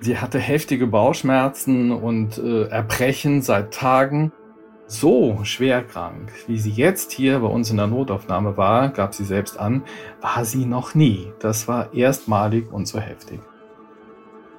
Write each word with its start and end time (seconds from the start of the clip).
Sie 0.00 0.18
hatte 0.18 0.38
heftige 0.38 0.86
Bauchschmerzen 0.86 1.90
und 1.90 2.38
äh, 2.38 2.68
Erbrechen 2.68 3.42
seit 3.42 3.74
Tagen. 3.74 4.32
So 4.86 5.40
schwer 5.42 5.82
krank, 5.82 6.32
wie 6.46 6.58
sie 6.58 6.70
jetzt 6.70 7.12
hier 7.12 7.40
bei 7.40 7.48
uns 7.48 7.70
in 7.70 7.76
der 7.76 7.88
Notaufnahme 7.88 8.56
war, 8.56 8.88
gab 8.88 9.14
sie 9.14 9.24
selbst 9.24 9.60
an, 9.60 9.82
war 10.22 10.46
sie 10.46 10.64
noch 10.64 10.94
nie. 10.94 11.30
Das 11.40 11.68
war 11.68 11.92
erstmalig 11.92 12.72
und 12.72 12.88
so 12.88 12.98
heftig. 12.98 13.40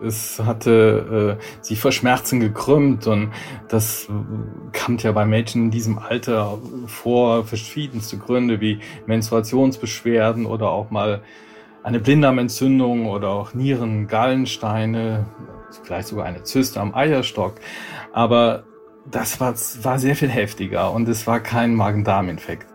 Es 0.02 0.40
hatte 0.40 1.38
äh, 1.40 1.44
sie 1.62 1.76
vor 1.76 1.92
Schmerzen 1.92 2.40
gekrümmt 2.40 3.08
und 3.08 3.32
das 3.70 4.08
kommt 4.86 5.04
ja 5.04 5.12
bei 5.12 5.26
Mädchen 5.26 5.66
in 5.66 5.72
diesem 5.72 5.98
Alter 5.98 6.60
vor 6.86 7.44
verschiedenste 7.44 8.18
Gründe 8.18 8.62
wie 8.62 8.80
Menstruationsbeschwerden 9.08 10.46
oder 10.46 10.70
auch 10.70 10.92
mal 10.92 11.22
eine 11.84 12.00
Blinddarmentzündung 12.00 13.08
oder 13.08 13.30
auch 13.30 13.54
Nieren, 13.54 14.08
Gallensteine, 14.08 15.26
vielleicht 15.84 16.10
sogar 16.10 16.26
eine 16.26 16.44
Zyste 16.44 16.80
am 16.80 16.94
Eierstock. 16.94 17.56
Aber 18.12 18.64
das 19.10 19.40
war, 19.40 19.54
war 19.84 20.00
sehr 20.00 20.16
viel 20.16 20.30
heftiger 20.30 20.92
und 20.92 21.08
es 21.08 21.26
war 21.28 21.40
kein 21.40 21.74
Magen-Darm-Infekt. 21.76 22.68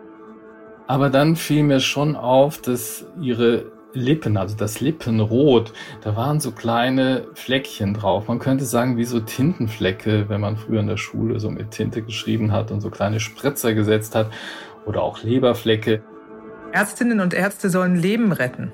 Aber 0.87 1.09
dann 1.09 1.35
fiel 1.35 1.63
mir 1.63 1.79
schon 1.79 2.15
auf, 2.15 2.61
dass 2.61 3.05
ihre 3.19 3.71
Lippen, 3.93 4.37
also 4.37 4.55
das 4.55 4.81
Lippenrot, 4.81 5.73
da 6.01 6.15
waren 6.15 6.39
so 6.39 6.51
kleine 6.51 7.27
Fleckchen 7.33 7.93
drauf. 7.93 8.27
Man 8.27 8.39
könnte 8.39 8.65
sagen, 8.65 8.97
wie 8.97 9.05
so 9.05 9.19
Tintenflecke, 9.21 10.27
wenn 10.27 10.41
man 10.41 10.57
früher 10.57 10.81
in 10.81 10.87
der 10.87 10.97
Schule 10.97 11.39
so 11.39 11.49
mit 11.49 11.71
Tinte 11.71 12.01
geschrieben 12.01 12.51
hat 12.51 12.71
und 12.71 12.81
so 12.81 12.89
kleine 12.89 13.19
Spritzer 13.19 13.73
gesetzt 13.73 14.13
hat 14.13 14.29
oder 14.85 15.01
auch 15.01 15.23
Leberflecke. 15.23 16.03
Ärztinnen 16.73 17.21
und 17.21 17.33
Ärzte 17.33 17.69
sollen 17.69 17.95
Leben 17.95 18.33
retten. 18.33 18.73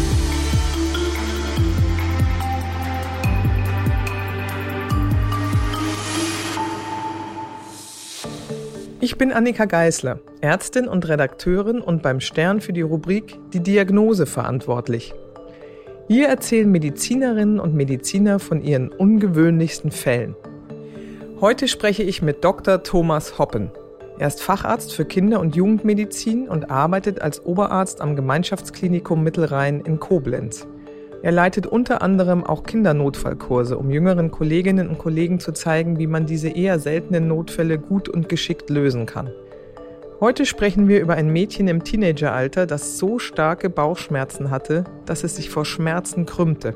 Ich 9.03 9.17
bin 9.17 9.31
Annika 9.31 9.65
Geißler, 9.65 10.19
Ärztin 10.41 10.87
und 10.87 11.09
Redakteurin 11.09 11.81
und 11.81 12.03
beim 12.03 12.19
Stern 12.19 12.61
für 12.61 12.71
die 12.71 12.83
Rubrik 12.83 13.39
Die 13.51 13.59
Diagnose 13.59 14.27
verantwortlich. 14.27 15.15
Hier 16.07 16.27
erzählen 16.27 16.69
Medizinerinnen 16.69 17.59
und 17.59 17.73
Mediziner 17.73 18.37
von 18.37 18.61
ihren 18.61 18.89
ungewöhnlichsten 18.89 19.89
Fällen. 19.89 20.35
Heute 21.39 21.67
spreche 21.67 22.03
ich 22.03 22.21
mit 22.21 22.43
Dr. 22.43 22.83
Thomas 22.83 23.39
Hoppen. 23.39 23.71
Er 24.19 24.27
ist 24.27 24.43
Facharzt 24.43 24.93
für 24.93 25.05
Kinder- 25.05 25.39
und 25.39 25.55
Jugendmedizin 25.55 26.47
und 26.47 26.69
arbeitet 26.69 27.23
als 27.23 27.43
Oberarzt 27.43 28.01
am 28.01 28.15
Gemeinschaftsklinikum 28.15 29.23
Mittelrhein 29.23 29.81
in 29.81 29.99
Koblenz. 29.99 30.67
Er 31.23 31.31
leitet 31.31 31.67
unter 31.67 32.01
anderem 32.01 32.43
auch 32.43 32.63
Kindernotfallkurse, 32.63 33.77
um 33.77 33.91
jüngeren 33.91 34.31
Kolleginnen 34.31 34.89
und 34.89 34.97
Kollegen 34.97 35.39
zu 35.39 35.51
zeigen, 35.51 35.99
wie 35.99 36.07
man 36.07 36.25
diese 36.25 36.49
eher 36.49 36.79
seltenen 36.79 37.27
Notfälle 37.27 37.77
gut 37.77 38.09
und 38.09 38.27
geschickt 38.27 38.71
lösen 38.71 39.05
kann. 39.05 39.29
Heute 40.19 40.47
sprechen 40.47 40.87
wir 40.87 40.99
über 40.99 41.13
ein 41.13 41.29
Mädchen 41.29 41.67
im 41.67 41.83
Teenageralter, 41.83 42.65
das 42.65 42.97
so 42.97 43.19
starke 43.19 43.69
Bauchschmerzen 43.69 44.49
hatte, 44.49 44.83
dass 45.05 45.23
es 45.23 45.35
sich 45.35 45.51
vor 45.51 45.65
Schmerzen 45.65 46.25
krümmte. 46.25 46.75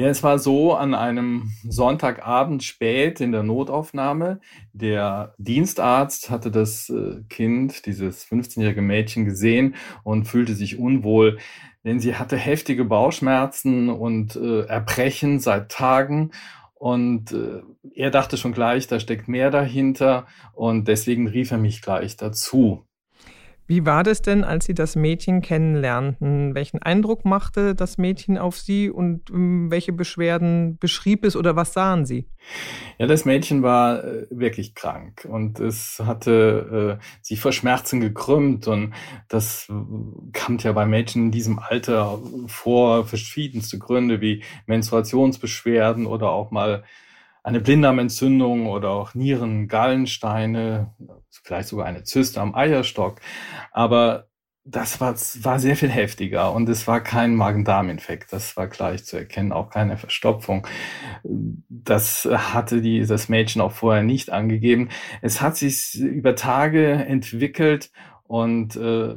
Ja, 0.00 0.08
es 0.08 0.22
war 0.22 0.38
so 0.38 0.72
an 0.72 0.94
einem 0.94 1.52
Sonntagabend 1.62 2.62
spät 2.64 3.20
in 3.20 3.32
der 3.32 3.42
Notaufnahme. 3.42 4.40
Der 4.72 5.34
Dienstarzt 5.36 6.30
hatte 6.30 6.50
das 6.50 6.88
äh, 6.88 7.20
Kind, 7.28 7.84
dieses 7.84 8.24
15-jährige 8.24 8.80
Mädchen 8.80 9.26
gesehen 9.26 9.74
und 10.02 10.24
fühlte 10.24 10.54
sich 10.54 10.78
unwohl, 10.78 11.38
denn 11.84 12.00
sie 12.00 12.16
hatte 12.16 12.38
heftige 12.38 12.86
Bauchschmerzen 12.86 13.90
und 13.90 14.36
äh, 14.36 14.62
Erbrechen 14.62 15.38
seit 15.38 15.70
Tagen 15.70 16.30
und 16.72 17.32
äh, 17.32 17.60
er 17.94 18.10
dachte 18.10 18.38
schon 18.38 18.52
gleich, 18.52 18.86
da 18.86 19.00
steckt 19.00 19.28
mehr 19.28 19.50
dahinter 19.50 20.26
und 20.54 20.88
deswegen 20.88 21.28
rief 21.28 21.50
er 21.50 21.58
mich 21.58 21.82
gleich 21.82 22.16
dazu. 22.16 22.86
Wie 23.70 23.86
war 23.86 24.02
das 24.02 24.20
denn, 24.20 24.42
als 24.42 24.64
Sie 24.64 24.74
das 24.74 24.96
Mädchen 24.96 25.42
kennenlernten? 25.42 26.56
Welchen 26.56 26.82
Eindruck 26.82 27.24
machte 27.24 27.76
das 27.76 27.98
Mädchen 27.98 28.36
auf 28.36 28.58
Sie 28.58 28.90
und 28.90 29.30
ähm, 29.30 29.70
welche 29.70 29.92
Beschwerden 29.92 30.76
beschrieb 30.78 31.24
es 31.24 31.36
oder 31.36 31.54
was 31.54 31.72
sahen 31.72 32.04
Sie? 32.04 32.26
Ja, 32.98 33.06
das 33.06 33.24
Mädchen 33.24 33.62
war 33.62 34.02
äh, 34.02 34.26
wirklich 34.28 34.74
krank 34.74 35.24
und 35.30 35.60
es 35.60 36.02
hatte 36.04 36.98
äh, 37.00 37.04
sich 37.22 37.38
vor 37.38 37.52
Schmerzen 37.52 38.00
gekrümmt 38.00 38.66
und 38.66 38.92
das 39.28 39.68
kommt 40.32 40.64
ja 40.64 40.72
bei 40.72 40.84
Mädchen 40.84 41.26
in 41.26 41.30
diesem 41.30 41.60
Alter 41.60 42.18
vor 42.48 43.06
verschiedenste 43.06 43.78
Gründe 43.78 44.20
wie 44.20 44.42
Menstruationsbeschwerden 44.66 46.06
oder 46.06 46.30
auch 46.30 46.50
mal 46.50 46.82
eine 47.50 47.60
Blinddarmentzündung 47.60 48.66
oder 48.66 48.90
auch 48.90 49.14
Nieren, 49.14 49.68
Gallensteine, 49.68 50.94
vielleicht 51.30 51.68
sogar 51.68 51.86
eine 51.86 52.04
Zyste 52.04 52.40
am 52.40 52.54
Eierstock. 52.54 53.20
Aber 53.72 54.28
das 54.64 55.00
war, 55.00 55.14
war 55.14 55.58
sehr 55.58 55.76
viel 55.76 55.88
heftiger 55.88 56.52
und 56.52 56.68
es 56.68 56.86
war 56.86 57.00
kein 57.00 57.34
Magen-Darm-Infekt. 57.34 58.32
Das 58.32 58.56
war 58.56 58.68
gleich 58.68 59.04
zu 59.04 59.16
erkennen, 59.16 59.52
auch 59.52 59.68
keine 59.70 59.96
Verstopfung. 59.96 60.66
Das 61.24 62.28
hatte 62.30 62.80
die, 62.80 63.04
das 63.04 63.28
Mädchen 63.28 63.62
auch 63.62 63.72
vorher 63.72 64.02
nicht 64.02 64.30
angegeben. 64.30 64.90
Es 65.22 65.40
hat 65.40 65.56
sich 65.56 65.98
über 65.98 66.36
Tage 66.36 66.92
entwickelt 66.92 67.90
und 68.24 68.76
äh, 68.76 69.16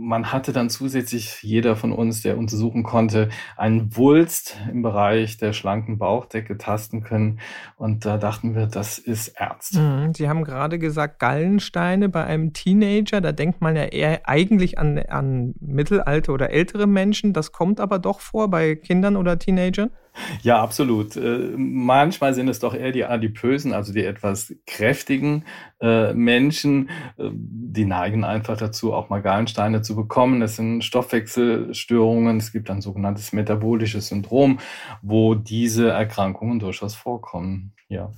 man 0.00 0.32
hatte 0.32 0.52
dann 0.52 0.70
zusätzlich 0.70 1.42
jeder 1.42 1.76
von 1.76 1.92
uns, 1.92 2.22
der 2.22 2.38
untersuchen 2.38 2.82
konnte, 2.82 3.28
einen 3.56 3.94
Wulst 3.96 4.56
im 4.72 4.82
Bereich 4.82 5.36
der 5.36 5.52
schlanken 5.52 5.98
Bauchdecke 5.98 6.56
tasten 6.56 7.02
können. 7.02 7.40
Und 7.76 8.06
da 8.06 8.16
dachten 8.16 8.54
wir, 8.54 8.66
das 8.66 8.98
ist 8.98 9.28
Ernst. 9.28 9.76
Mhm. 9.76 10.14
Sie 10.14 10.28
haben 10.28 10.42
gerade 10.44 10.78
gesagt, 10.78 11.18
Gallensteine 11.18 12.08
bei 12.08 12.24
einem 12.24 12.54
Teenager. 12.54 13.20
Da 13.20 13.32
denkt 13.32 13.60
man 13.60 13.76
ja 13.76 13.84
eher 13.84 14.26
eigentlich 14.26 14.78
an, 14.78 14.98
an 14.98 15.54
mittelalte 15.60 16.32
oder 16.32 16.50
ältere 16.50 16.86
Menschen. 16.86 17.34
Das 17.34 17.52
kommt 17.52 17.78
aber 17.78 17.98
doch 17.98 18.20
vor 18.20 18.48
bei 18.48 18.76
Kindern 18.76 19.16
oder 19.16 19.38
Teenagern? 19.38 19.90
Ja, 20.42 20.62
absolut. 20.62 21.16
Äh, 21.16 21.52
manchmal 21.56 22.34
sind 22.34 22.48
es 22.48 22.58
doch 22.58 22.74
eher 22.74 22.92
die 22.92 23.04
adipösen, 23.04 23.72
also 23.72 23.92
die 23.92 24.04
etwas 24.04 24.54
kräftigen 24.66 25.44
äh, 25.80 26.12
Menschen, 26.12 26.90
äh, 27.18 27.30
die 27.32 27.84
neigen 27.84 28.24
einfach 28.24 28.56
dazu, 28.56 28.92
auch 28.92 29.08
mal 29.08 29.22
Gallensteine 29.22 29.82
zu 29.82 29.96
bekommen. 29.96 30.42
Es 30.42 30.56
sind 30.56 30.82
Stoffwechselstörungen, 30.82 32.38
es 32.38 32.52
gibt 32.52 32.70
ein 32.70 32.80
sogenanntes 32.80 33.32
metabolisches 33.32 34.08
Syndrom, 34.08 34.58
wo 35.02 35.34
diese 35.34 35.90
Erkrankungen 35.90 36.58
durchaus 36.58 36.94
vorkommen. 36.94 37.72
Ja. 37.88 38.10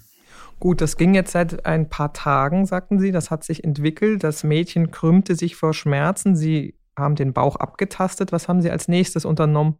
Gut, 0.60 0.80
das 0.80 0.96
ging 0.96 1.14
jetzt 1.14 1.32
seit 1.32 1.66
ein 1.66 1.88
paar 1.88 2.12
Tagen, 2.12 2.66
sagten 2.66 3.00
Sie. 3.00 3.10
Das 3.10 3.32
hat 3.32 3.42
sich 3.42 3.64
entwickelt. 3.64 4.22
Das 4.22 4.44
Mädchen 4.44 4.92
krümmte 4.92 5.34
sich 5.34 5.56
vor 5.56 5.74
Schmerzen. 5.74 6.36
Sie 6.36 6.76
haben 6.96 7.16
den 7.16 7.32
Bauch 7.32 7.56
abgetastet. 7.56 8.30
Was 8.30 8.46
haben 8.46 8.62
Sie 8.62 8.70
als 8.70 8.86
nächstes 8.86 9.24
unternommen? 9.24 9.76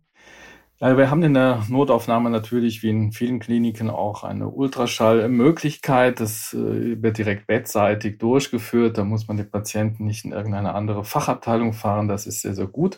Wir 0.85 1.13
haben 1.13 1.23
in 1.23 1.35
der 1.35 1.63
Notaufnahme 1.69 2.29
natürlich 2.29 2.83
wie 2.83 2.91
in 2.91 3.13
vielen 3.13 3.39
Kliniken 3.39 3.89
auch 3.89 4.25
eine 4.25 4.49
Ultraschallmöglichkeit. 4.49 6.19
Das 6.19 6.53
äh, 6.55 7.01
wird 7.01 7.19
direkt 7.19 7.47
bettseitig 7.47 8.19
durchgeführt. 8.19 8.99
Da 8.99 9.05
muss 9.05 9.29
man 9.29 9.37
den 9.37 9.49
Patienten 9.49 10.07
nicht 10.07 10.25
in 10.25 10.33
irgendeine 10.33 10.75
andere 10.75 11.05
Fachabteilung 11.05 11.73
fahren. 11.73 12.09
Das 12.09 12.27
ist 12.27 12.41
sehr, 12.41 12.55
sehr 12.55 12.67
gut. 12.67 12.97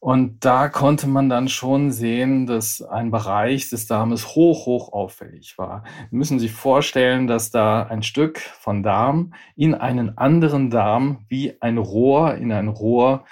Und 0.00 0.44
da 0.44 0.68
konnte 0.68 1.06
man 1.06 1.30
dann 1.30 1.48
schon 1.48 1.92
sehen, 1.92 2.44
dass 2.44 2.82
ein 2.82 3.10
Bereich 3.10 3.70
des 3.70 3.86
Darmes 3.86 4.34
hoch, 4.34 4.66
hoch 4.66 4.92
auffällig 4.92 5.56
war. 5.56 5.84
Wir 6.10 6.18
müssen 6.18 6.38
sich 6.38 6.52
vorstellen, 6.52 7.26
dass 7.26 7.50
da 7.50 7.84
ein 7.84 8.02
Stück 8.02 8.38
von 8.38 8.82
Darm 8.82 9.32
in 9.56 9.74
einen 9.74 10.18
anderen 10.18 10.68
Darm 10.68 11.24
wie 11.30 11.56
ein 11.62 11.78
Rohr 11.78 12.34
in 12.34 12.52
ein 12.52 12.68
Rohr 12.68 13.24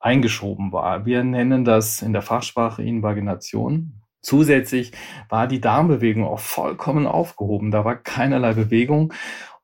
eingeschoben 0.00 0.72
war. 0.72 1.06
Wir 1.06 1.24
nennen 1.24 1.64
das 1.64 2.02
in 2.02 2.12
der 2.12 2.22
Fachsprache 2.22 2.82
Invagination. 2.82 4.02
Zusätzlich 4.20 4.92
war 5.28 5.46
die 5.46 5.60
Darmbewegung 5.60 6.24
auch 6.24 6.40
vollkommen 6.40 7.06
aufgehoben. 7.06 7.70
Da 7.70 7.84
war 7.84 7.96
keinerlei 7.96 8.52
Bewegung 8.52 9.12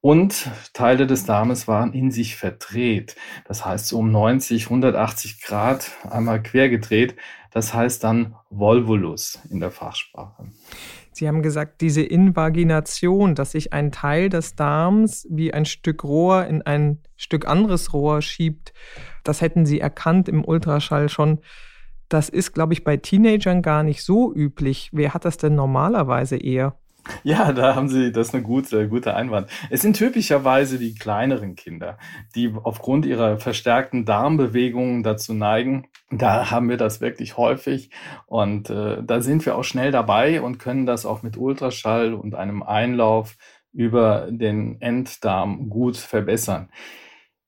und 0.00 0.50
Teile 0.75 1.06
des 1.06 1.25
Darmes 1.25 1.66
waren 1.66 1.92
in 1.92 2.10
sich 2.10 2.36
verdreht. 2.36 3.16
Das 3.46 3.64
heißt 3.64 3.86
so 3.86 3.98
um 3.98 4.12
90, 4.12 4.66
180 4.66 5.40
Grad 5.42 5.92
einmal 6.08 6.42
quer 6.42 6.69
gedreht. 6.69 7.16
Das 7.50 7.72
heißt 7.72 8.04
dann 8.04 8.34
Volvulus 8.50 9.40
in 9.50 9.60
der 9.60 9.70
Fachsprache. 9.70 10.50
Sie 11.12 11.28
haben 11.28 11.42
gesagt, 11.42 11.81
diese 11.81 12.02
Invagination, 12.02 13.34
dass 13.34 13.52
sich 13.52 13.72
ein 13.72 13.92
Teil 13.92 14.28
des 14.28 14.56
Darms 14.56 15.26
wie 15.31 15.54
ein 15.54 15.64
Stück 15.64 16.04
Rohr 16.04 16.44
in 16.46 16.62
ein 16.62 16.98
Stück 17.16 17.46
anderes 17.46 17.92
Rohr 17.92 18.20
schiebt, 18.20 18.75
das 19.24 19.40
hätten 19.40 19.66
Sie 19.66 19.80
erkannt 19.80 20.28
im 20.28 20.44
Ultraschall 20.44 21.08
schon. 21.08 21.40
Das 22.08 22.28
ist, 22.28 22.52
glaube 22.52 22.74
ich, 22.74 22.84
bei 22.84 22.96
Teenagern 22.96 23.62
gar 23.62 23.82
nicht 23.82 24.02
so 24.04 24.32
üblich. 24.32 24.90
Wer 24.92 25.14
hat 25.14 25.24
das 25.24 25.36
denn 25.36 25.54
normalerweise 25.54 26.36
eher? 26.36 26.76
Ja, 27.22 27.52
da 27.52 27.74
haben 27.74 27.88
Sie, 27.88 28.12
das 28.12 28.28
ist 28.28 28.34
eine 28.34 28.42
gute, 28.42 28.88
gute 28.88 29.14
Einwand. 29.14 29.48
Es 29.70 29.82
sind 29.82 29.96
typischerweise 29.96 30.78
die 30.78 30.94
kleineren 30.94 31.54
Kinder, 31.54 31.98
die 32.34 32.54
aufgrund 32.62 33.04
ihrer 33.04 33.38
verstärkten 33.38 34.04
Darmbewegungen 34.04 35.02
dazu 35.02 35.34
neigen. 35.34 35.86
Da 36.10 36.50
haben 36.50 36.68
wir 36.68 36.76
das 36.76 37.00
wirklich 37.00 37.36
häufig 37.36 37.90
und 38.26 38.70
äh, 38.70 39.02
da 39.02 39.20
sind 39.20 39.44
wir 39.44 39.56
auch 39.56 39.64
schnell 39.64 39.90
dabei 39.90 40.40
und 40.40 40.58
können 40.58 40.86
das 40.86 41.04
auch 41.04 41.22
mit 41.22 41.36
Ultraschall 41.36 42.14
und 42.14 42.34
einem 42.34 42.62
Einlauf 42.62 43.36
über 43.72 44.28
den 44.30 44.80
Enddarm 44.80 45.68
gut 45.68 45.96
verbessern. 45.96 46.70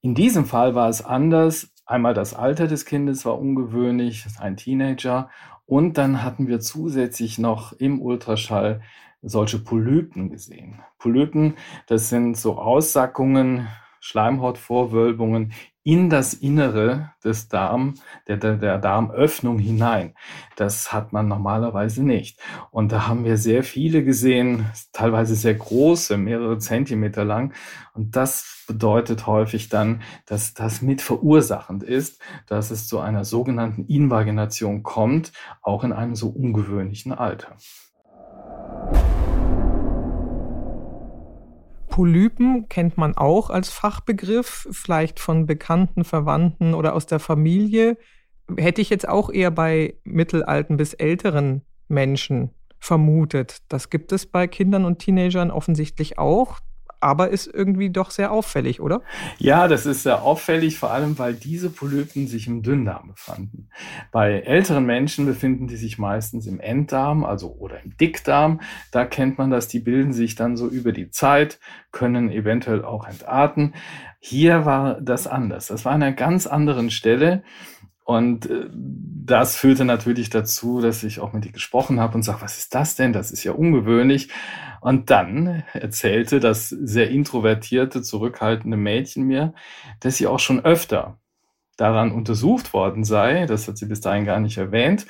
In 0.07 0.15
diesem 0.15 0.45
Fall 0.45 0.77
war 0.77 0.89
es 0.89 1.05
anders. 1.05 1.73
Einmal 1.85 2.15
das 2.15 2.33
Alter 2.33 2.69
des 2.69 2.85
Kindes 2.85 3.27
war 3.27 3.41
ungewöhnlich, 3.41 4.25
ein 4.39 4.57
Teenager. 4.57 5.31
Und 5.67 5.99
dann 5.99 6.23
hatten 6.23 6.47
wir 6.47 6.61
zusätzlich 6.61 7.41
noch 7.41 7.73
im 7.73 8.01
Ultraschall 8.01 8.83
solche 9.21 9.59
Polypen 9.59 10.31
gesehen. 10.31 10.81
Polypen, 11.01 11.55
das 11.89 12.09
sind 12.09 12.37
so 12.37 12.57
Aussackungen, 12.57 13.67
Schleimhautvorwölbungen 14.07 15.53
in 15.83 16.11
das 16.11 16.35
Innere 16.35 17.13
des 17.25 17.49
Darm, 17.49 17.95
der, 18.27 18.37
der, 18.37 18.57
der 18.57 18.79
Darmöffnung 18.79 19.59
hinein. 19.59 20.15
Das 20.57 20.93
hat 20.93 21.13
man 21.13 21.29
normalerweise 21.29 22.05
nicht. 22.05 22.41
Und 22.71 22.91
da 22.91 23.07
haben 23.07 23.25
wir 23.25 23.37
sehr 23.37 23.63
viele 23.63 24.05
gesehen, 24.05 24.67
teilweise 24.93 25.35
sehr 25.35 25.55
große, 25.55 26.17
mehrere 26.17 26.59
Zentimeter 26.59 27.25
lang. 27.25 27.53
Und 27.95 28.17
das 28.17 28.65
bedeutet 28.67 29.27
häufig 29.27 29.69
dann, 29.69 30.03
dass 30.27 30.55
das 30.55 30.83
mit 30.83 31.03
verursachend 31.03 31.83
ist, 31.83 32.21
dass 32.47 32.71
es 32.71 32.89
zu 32.89 32.99
einer 33.01 33.25
sogenannten 33.25 33.87
Invagination 33.87 34.83
kommt, 34.83 35.33
auch 35.63 35.85
in 35.85 35.93
einem 35.93 36.17
so 36.17 36.29
ungewöhnlichen 36.29 37.13
Alter. 37.13 37.57
Polypen 41.97 42.69
kennt 42.69 42.99
man 42.99 43.17
auch 43.17 43.49
als 43.49 43.71
Fachbegriff, 43.71 44.69
vielleicht 44.71 45.19
von 45.19 45.47
Bekannten, 45.47 46.05
Verwandten 46.05 46.75
oder 46.75 46.95
aus 46.95 47.07
der 47.07 47.21
Familie. 47.21 47.97
Hätte 48.55 48.83
ich 48.83 48.91
jetzt 48.91 49.09
auch 49.09 49.31
eher 49.31 49.51
bei 49.51 49.95
mittelalten 50.05 50.77
bis 50.77 50.93
älteren 50.93 51.63
Menschen 51.89 52.51
vermutet. 52.79 53.63
Das 53.71 53.89
gibt 53.89 54.13
es 54.13 54.27
bei 54.27 54.47
Kindern 54.47 54.85
und 54.85 54.99
Teenagern 54.99 55.51
offensichtlich 55.51 56.19
auch 56.19 56.61
aber 57.01 57.31
ist 57.31 57.47
irgendwie 57.47 57.91
doch 57.91 58.11
sehr 58.11 58.33
auffällig, 58.33 58.81
oder? 58.81 59.03
Ja, 59.39 59.69
das 59.69 59.87
ist 59.87 60.03
sehr 60.03 60.23
auffällig, 60.23 60.79
vor 60.79 60.91
allem 60.91 61.19
weil 61.19 61.35
diese 61.35 61.71
Polypen 61.71 62.27
sich 62.27 62.47
im 62.47 62.63
Dünndarm 62.63 63.09
befanden. 63.09 63.69
Bei 64.13 64.41
älteren 64.41 64.87
Menschen 64.87 65.27
befinden 65.27 65.67
die 65.67 65.77
sich 65.77 65.99
meistens 65.99 66.47
im 66.47 66.61
Enddarm, 66.61 67.25
also 67.25 67.55
oder 67.59 67.83
im 67.83 67.97
Dickdarm. 67.97 68.61
Da 68.91 69.05
kennt 69.05 69.39
man 69.39 69.51
das, 69.51 69.69
die 69.69 69.81
bilden 69.81 70.13
sich 70.13 70.35
dann 70.35 70.57
so 70.57 70.69
über 70.69 70.93
die 70.93 71.11
Zeit, 71.11 71.59
können 71.93 72.31
eventuell 72.31 72.85
auch 72.85 73.07
entarten. 73.07 73.75
Hier 74.19 74.65
war 74.65 75.01
das 75.01 75.27
anders. 75.27 75.69
Das 75.69 75.85
war 75.85 75.93
an 75.93 76.03
einer 76.03 76.13
ganz 76.13 76.47
anderen 76.47 76.91
Stelle. 76.91 77.45
Und 78.07 78.49
äh, 78.49 78.71
das 78.73 79.57
führte 79.57 79.85
natürlich 79.85 80.31
dazu, 80.31 80.81
dass 80.81 81.03
ich 81.03 81.19
auch 81.19 81.33
mit 81.33 81.45
ihr 81.45 81.51
gesprochen 81.51 81.99
habe 81.99 82.15
und 82.15 82.23
sage, 82.23 82.41
was 82.41 82.57
ist 82.57 82.73
das 82.73 82.95
denn? 82.95 83.13
Das 83.13 83.33
ist 83.33 83.43
ja 83.43 83.51
ungewöhnlich. 83.51 84.29
Und 84.81 85.11
dann 85.11 85.65
erzählte 85.73 86.39
das 86.39 86.69
sehr 86.69 87.11
introvertierte, 87.11 88.03
zurückhaltende 88.03 88.77
Mädchen 88.77 89.25
mir, 89.25 89.55
dass 89.99 90.19
sie 90.19 90.29
auch 90.29 90.39
schon 90.39 90.65
öfter 90.65 91.19
daran 91.77 92.13
untersucht 92.13 92.73
worden 92.73 93.03
sei. 93.03 93.47
Das 93.47 93.67
hat 93.67 93.77
sie 93.77 93.87
bis 93.87 94.01
dahin 94.01 94.25
gar 94.25 94.39
nicht 94.39 94.57
erwähnt. 94.57 95.07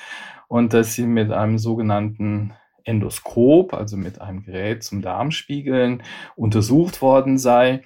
Und 0.48 0.72
dass 0.72 0.94
sie 0.94 1.06
mit 1.06 1.32
einem 1.32 1.58
sogenannten 1.58 2.54
Endoskop, 2.82 3.74
also 3.74 3.98
mit 3.98 4.22
einem 4.22 4.42
Gerät 4.42 4.82
zum 4.82 5.02
Darmspiegeln, 5.02 6.02
untersucht 6.34 7.02
worden 7.02 7.36
sei 7.36 7.82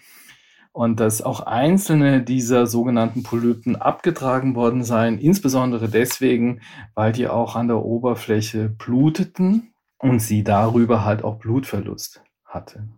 und 0.72 1.00
dass 1.00 1.22
auch 1.22 1.40
einzelne 1.40 2.22
dieser 2.22 2.66
sogenannten 2.66 3.22
Polypen 3.22 3.76
abgetragen 3.76 4.54
worden 4.54 4.84
seien, 4.84 5.18
insbesondere 5.18 5.88
deswegen, 5.88 6.60
weil 6.94 7.12
die 7.12 7.28
auch 7.28 7.56
an 7.56 7.68
der 7.68 7.84
Oberfläche 7.84 8.68
bluteten 8.68 9.74
und 9.98 10.20
sie 10.20 10.44
darüber 10.44 11.04
halt 11.04 11.24
auch 11.24 11.38
Blutverlust 11.38 12.22
hatte. 12.44 12.88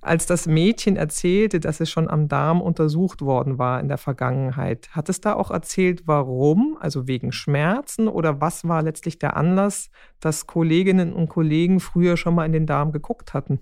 Als 0.00 0.26
das 0.26 0.46
Mädchen 0.46 0.96
erzählte, 0.96 1.60
dass 1.60 1.80
es 1.80 1.90
schon 1.90 2.08
am 2.08 2.28
Darm 2.28 2.60
untersucht 2.60 3.22
worden 3.22 3.58
war 3.58 3.80
in 3.80 3.88
der 3.88 3.98
Vergangenheit, 3.98 4.90
hat 4.92 5.08
es 5.08 5.20
da 5.20 5.34
auch 5.34 5.50
erzählt, 5.50 6.02
warum? 6.06 6.76
Also 6.78 7.08
wegen 7.08 7.32
Schmerzen 7.32 8.06
oder 8.06 8.40
was 8.40 8.68
war 8.68 8.82
letztlich 8.82 9.18
der 9.18 9.36
Anlass, 9.36 9.90
dass 10.20 10.46
Kolleginnen 10.46 11.12
und 11.14 11.28
Kollegen 11.28 11.80
früher 11.80 12.16
schon 12.16 12.34
mal 12.34 12.44
in 12.44 12.52
den 12.52 12.66
Darm 12.66 12.92
geguckt 12.92 13.32
hatten? 13.32 13.60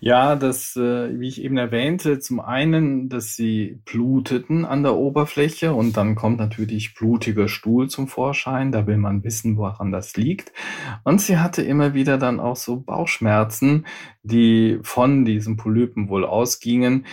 Ja, 0.00 0.36
das, 0.36 0.76
äh, 0.76 1.18
wie 1.18 1.26
ich 1.26 1.42
eben 1.42 1.56
erwähnte, 1.56 2.20
zum 2.20 2.38
einen, 2.40 3.08
dass 3.08 3.34
sie 3.34 3.80
bluteten 3.84 4.64
an 4.64 4.84
der 4.84 4.94
Oberfläche 4.94 5.74
und 5.74 5.96
dann 5.96 6.14
kommt 6.14 6.38
natürlich 6.38 6.94
blutiger 6.94 7.48
Stuhl 7.48 7.88
zum 7.88 8.06
Vorschein. 8.06 8.70
Da 8.70 8.86
will 8.86 8.96
man 8.96 9.24
wissen, 9.24 9.56
woran 9.56 9.90
das 9.90 10.16
liegt. 10.16 10.52
Und 11.02 11.20
sie 11.20 11.38
hatte 11.38 11.62
immer 11.62 11.94
wieder 11.94 12.16
dann 12.16 12.38
auch 12.38 12.56
so 12.56 12.80
Bauchschmerzen, 12.80 13.86
die 14.22 14.78
von 14.82 15.24
diesen 15.24 15.56
Polypen 15.56 16.08
wohl 16.08 16.24
ausgingen. 16.24 17.04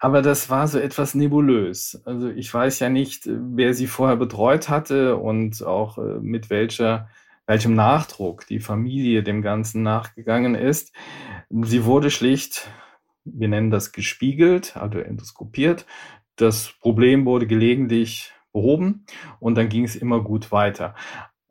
Aber 0.00 0.20
das 0.20 0.50
war 0.50 0.66
so 0.66 0.78
etwas 0.78 1.14
nebulös. 1.14 2.02
Also 2.04 2.28
ich 2.28 2.52
weiß 2.52 2.80
ja 2.80 2.88
nicht, 2.88 3.26
wer 3.26 3.74
sie 3.74 3.86
vorher 3.86 4.16
betreut 4.16 4.68
hatte 4.68 5.16
und 5.16 5.64
auch 5.64 5.98
äh, 5.98 6.18
mit 6.20 6.50
welcher 6.50 7.08
welchem 7.46 7.74
Nachdruck 7.74 8.46
die 8.46 8.60
Familie 8.60 9.22
dem 9.22 9.42
Ganzen 9.42 9.82
nachgegangen 9.82 10.54
ist. 10.54 10.94
Sie 11.50 11.84
wurde 11.84 12.10
schlicht, 12.10 12.70
wir 13.24 13.48
nennen 13.48 13.70
das 13.70 13.92
gespiegelt, 13.92 14.76
also 14.76 14.98
endoskopiert. 14.98 15.86
Das 16.36 16.74
Problem 16.80 17.26
wurde 17.26 17.46
gelegentlich 17.46 18.32
behoben 18.52 19.04
und 19.40 19.56
dann 19.56 19.68
ging 19.68 19.84
es 19.84 19.96
immer 19.96 20.22
gut 20.22 20.52
weiter. 20.52 20.94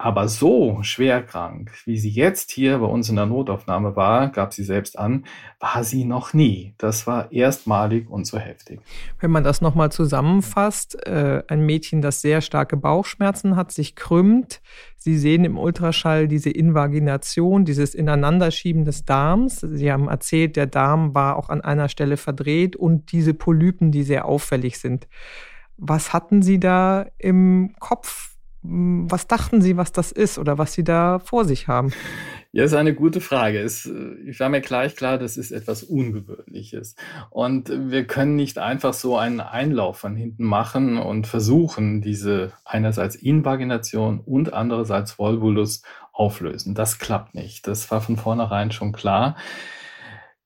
Aber 0.03 0.27
so 0.27 0.79
schwer 0.81 1.23
krank, 1.23 1.71
wie 1.85 1.97
sie 1.97 2.09
jetzt 2.09 2.51
hier 2.51 2.79
bei 2.79 2.87
uns 2.87 3.07
in 3.07 3.15
der 3.15 3.25
Notaufnahme 3.25 3.95
war, 3.95 4.27
gab 4.27 4.53
sie 4.53 4.65
selbst 4.65 4.99
an, 4.99 5.23
war 5.61 5.85
sie 5.85 6.03
noch 6.03 6.33
nie. 6.33 6.73
Das 6.77 7.07
war 7.07 7.31
erstmalig 7.31 8.09
und 8.09 8.27
so 8.27 8.37
heftig. 8.37 8.81
Wenn 9.21 9.31
man 9.31 9.45
das 9.45 9.61
nochmal 9.61 9.93
zusammenfasst, 9.93 11.07
äh, 11.07 11.43
ein 11.47 11.65
Mädchen, 11.65 12.01
das 12.01 12.19
sehr 12.19 12.41
starke 12.41 12.75
Bauchschmerzen 12.75 13.55
hat, 13.55 13.71
sich 13.71 13.95
krümmt. 13.95 14.61
Sie 14.97 15.17
sehen 15.17 15.45
im 15.45 15.57
Ultraschall 15.57 16.27
diese 16.27 16.49
Invagination, 16.49 17.63
dieses 17.63 17.95
Ineinanderschieben 17.95 18.83
des 18.83 19.05
Darms. 19.05 19.61
Sie 19.61 19.89
haben 19.89 20.09
erzählt, 20.09 20.57
der 20.57 20.67
Darm 20.67 21.15
war 21.15 21.37
auch 21.37 21.47
an 21.47 21.61
einer 21.61 21.87
Stelle 21.87 22.17
verdreht 22.17 22.75
und 22.75 23.13
diese 23.13 23.33
Polypen, 23.33 23.93
die 23.93 24.03
sehr 24.03 24.25
auffällig 24.25 24.79
sind. 24.79 25.07
Was 25.77 26.11
hatten 26.11 26.41
Sie 26.41 26.59
da 26.59 27.05
im 27.19 27.73
Kopf? 27.79 28.32
Was 28.63 29.27
dachten 29.27 29.61
Sie, 29.61 29.75
was 29.77 29.91
das 29.91 30.11
ist 30.11 30.39
oder 30.39 30.57
was 30.57 30.73
Sie 30.73 30.83
da 30.83 31.19
vor 31.19 31.45
sich 31.45 31.67
haben? 31.67 31.91
Ja, 32.55 32.63
ist 32.63 32.75
eine 32.75 32.93
gute 32.93 33.19
Frage. 33.19 33.59
Es, 33.59 33.87
äh, 33.87 34.13
ich 34.27 34.39
war 34.39 34.47
mir 34.47 34.61
gleich 34.61 34.95
klar, 34.95 35.17
das 35.17 35.37
ist 35.37 35.51
etwas 35.51 35.81
Ungewöhnliches. 35.81 36.95
Und 37.31 37.69
wir 37.69 38.05
können 38.05 38.35
nicht 38.35 38.59
einfach 38.59 38.93
so 38.93 39.17
einen 39.17 39.41
Einlauf 39.41 39.97
von 39.97 40.15
hinten 40.15 40.43
machen 40.43 40.99
und 40.99 41.25
versuchen, 41.25 42.01
diese 42.01 42.53
einerseits 42.63 43.15
Invagination 43.15 44.19
und 44.19 44.53
andererseits 44.53 45.17
Volvulus 45.17 45.81
auflösen. 46.11 46.75
Das 46.75 46.99
klappt 46.99 47.33
nicht. 47.33 47.65
Das 47.65 47.89
war 47.89 48.01
von 48.01 48.17
vornherein 48.17 48.71
schon 48.71 48.91
klar. 48.91 49.35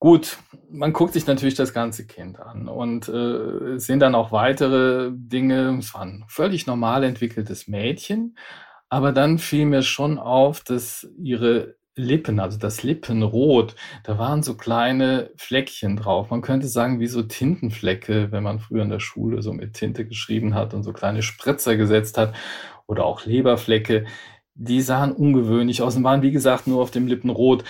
Gut, 0.00 0.38
man 0.70 0.92
guckt 0.92 1.14
sich 1.14 1.26
natürlich 1.26 1.56
das 1.56 1.72
ganze 1.72 2.06
Kind 2.06 2.38
an 2.38 2.68
und 2.68 3.08
äh, 3.08 3.78
sind 3.78 3.98
dann 4.00 4.14
auch 4.14 4.30
weitere 4.30 5.10
Dinge. 5.12 5.76
Es 5.78 5.92
war 5.92 6.02
ein 6.02 6.24
völlig 6.28 6.68
normal 6.68 7.02
entwickeltes 7.02 7.66
Mädchen, 7.66 8.38
aber 8.88 9.10
dann 9.12 9.38
fiel 9.38 9.66
mir 9.66 9.82
schon 9.82 10.18
auf, 10.18 10.62
dass 10.62 11.08
ihre 11.18 11.76
Lippen, 11.96 12.38
also 12.38 12.58
das 12.58 12.84
Lippenrot, 12.84 13.74
da 14.04 14.18
waren 14.18 14.44
so 14.44 14.56
kleine 14.56 15.30
Fleckchen 15.36 15.96
drauf. 15.96 16.30
Man 16.30 16.42
könnte 16.42 16.68
sagen, 16.68 17.00
wie 17.00 17.08
so 17.08 17.22
Tintenflecke, 17.24 18.30
wenn 18.30 18.44
man 18.44 18.60
früher 18.60 18.84
in 18.84 18.90
der 18.90 19.00
Schule 19.00 19.42
so 19.42 19.52
mit 19.52 19.74
Tinte 19.74 20.06
geschrieben 20.06 20.54
hat 20.54 20.74
und 20.74 20.84
so 20.84 20.92
kleine 20.92 21.22
Spritzer 21.22 21.76
gesetzt 21.76 22.16
hat 22.18 22.34
oder 22.86 23.04
auch 23.04 23.24
Leberflecke. 23.26 24.06
Die 24.54 24.80
sahen 24.80 25.10
ungewöhnlich 25.12 25.82
aus 25.82 25.96
und 25.96 26.04
waren, 26.04 26.22
wie 26.22 26.30
gesagt, 26.30 26.68
nur 26.68 26.80
auf 26.82 26.92
dem 26.92 27.08
Lippenrot. 27.08 27.64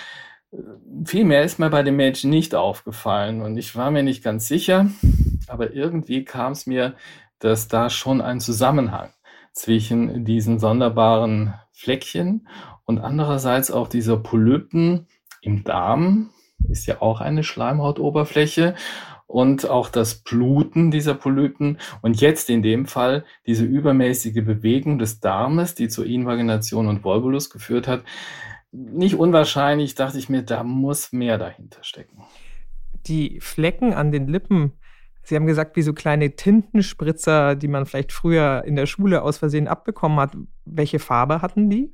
Viel 1.05 1.25
mehr 1.25 1.43
ist 1.43 1.59
mir 1.59 1.69
bei 1.69 1.83
dem 1.83 1.97
Mädchen 1.97 2.31
nicht 2.31 2.55
aufgefallen 2.55 3.43
und 3.43 3.59
ich 3.59 3.77
war 3.77 3.91
mir 3.91 4.03
nicht 4.03 4.25
ganz 4.25 4.49
sicher, 4.49 4.87
aber 5.47 5.75
irgendwie 5.75 6.25
kam 6.25 6.53
es 6.53 6.67
mir, 6.67 6.95
dass 7.39 7.69
da 7.69 7.91
schon 7.91 8.21
ein 8.21 8.41
Zusammenhang 8.41 9.11
zwischen 9.53 10.25
diesen 10.25 10.59
sonderbaren 10.59 11.55
Fleckchen 11.73 12.49
und 12.85 12.99
andererseits 12.99 13.71
auch 13.71 13.89
dieser 13.89 14.17
Polypen 14.17 15.07
Im 15.43 15.65
Darm 15.65 16.31
ist 16.69 16.87
ja 16.87 17.01
auch 17.03 17.21
eine 17.21 17.45
Schleimhautoberfläche 17.45 18.75
und 19.27 19.69
auch 19.69 19.91
das 19.91 20.17
Bluten 20.17 20.91
dieser 20.91 21.15
Polypen 21.15 21.79
und 22.01 22.21
jetzt 22.21 22.49
in 22.49 22.63
dem 22.63 22.87
Fall 22.87 23.25
diese 23.47 23.65
übermäßige 23.65 24.43
Bewegung 24.45 24.99
des 24.99 25.21
Darmes, 25.21 25.75
die 25.75 25.89
zur 25.89 26.07
Invagination 26.07 26.89
und 26.89 27.05
Volvulus 27.05 27.51
geführt 27.51 27.87
hat. 27.87 28.03
Nicht 28.71 29.15
unwahrscheinlich, 29.15 29.95
dachte 29.95 30.19
ich 30.19 30.29
mir, 30.29 30.43
da 30.43 30.63
muss 30.63 31.13
mehr 31.13 31.39
dahinter 31.39 31.83
stecken. 31.83 32.23
Die 33.07 33.41
Flecken 33.41 33.95
an 33.95 34.13
den 34.13 34.29
Lippen, 34.29 34.73
Sie 35.29 35.37
haben 35.37 35.47
gesagt, 35.47 35.77
wie 35.77 35.83
so 35.83 35.93
kleine 35.93 36.37
Tintenspritzer, 36.37 37.55
die 37.55 37.69
man 37.69 37.85
vielleicht 37.85 38.13
früher 38.13 38.63
in 38.65 38.77
der 38.77 38.87
Schule 38.87 39.21
aus 39.21 39.37
Versehen 39.37 39.69
abbekommen 39.69 40.19
hat. 40.19 40.35
Welche 40.65 40.99
Farbe 40.99 41.43
hatten 41.43 41.69
die? 41.69 41.93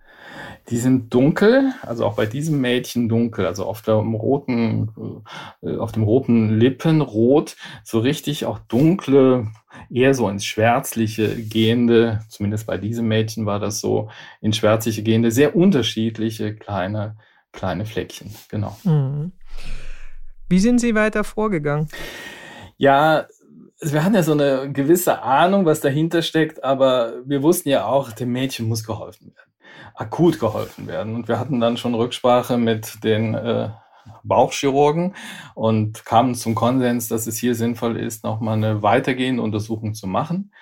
Die 0.70 0.76
sind 0.76 1.12
dunkel, 1.12 1.72
also 1.82 2.06
auch 2.06 2.14
bei 2.14 2.26
diesem 2.26 2.60
Mädchen 2.60 3.08
dunkel, 3.08 3.44
also 3.46 3.64
auf 3.64 3.82
dem 3.82 4.14
roten, 4.14 5.22
äh, 5.62 5.76
auf 5.78 5.90
dem 5.90 6.04
roten 6.04 6.60
Lippen 6.60 7.00
rot, 7.00 7.56
so 7.82 7.98
richtig 7.98 8.46
auch 8.46 8.60
dunkle, 8.60 9.48
eher 9.90 10.14
so 10.14 10.28
ins 10.28 10.44
Schwärzliche 10.44 11.36
gehende, 11.36 12.20
zumindest 12.28 12.66
bei 12.66 12.78
diesem 12.78 13.08
Mädchen 13.08 13.46
war 13.46 13.58
das 13.58 13.80
so, 13.80 14.10
ins 14.40 14.56
Schwärzliche 14.56 15.02
gehende, 15.02 15.30
sehr 15.30 15.56
unterschiedliche 15.56 16.54
kleine, 16.54 17.16
kleine 17.52 17.86
Fleckchen, 17.86 18.34
genau. 18.48 18.76
Mhm. 18.84 19.32
Wie 20.48 20.58
sind 20.58 20.80
Sie 20.80 20.94
weiter 20.94 21.24
vorgegangen? 21.24 21.88
Ja, 22.76 23.26
wir 23.80 24.04
hatten 24.04 24.14
ja 24.14 24.22
so 24.22 24.32
eine 24.32 24.72
gewisse 24.72 25.22
Ahnung, 25.22 25.66
was 25.66 25.80
dahinter 25.80 26.22
steckt, 26.22 26.62
aber 26.62 27.14
wir 27.24 27.42
wussten 27.42 27.68
ja 27.68 27.86
auch, 27.86 28.12
dem 28.12 28.32
Mädchen 28.32 28.68
muss 28.68 28.84
geholfen 28.84 29.34
werden, 29.34 29.52
akut 29.94 30.38
geholfen 30.38 30.86
werden. 30.86 31.14
Und 31.14 31.28
wir 31.28 31.38
hatten 31.38 31.60
dann 31.60 31.76
schon 31.76 31.94
Rücksprache 31.94 32.56
mit 32.56 33.02
den 33.04 33.34
äh, 33.34 33.70
Bauchchirurgen 34.22 35.14
und 35.54 36.04
kamen 36.04 36.34
zum 36.34 36.54
Konsens, 36.54 37.08
dass 37.08 37.26
es 37.26 37.36
hier 37.36 37.54
sinnvoll 37.54 37.96
ist, 37.96 38.24
nochmal 38.24 38.56
eine 38.56 38.82
weitergehende 38.82 39.42
Untersuchung 39.42 39.94
zu 39.94 40.06
machen. 40.06 40.52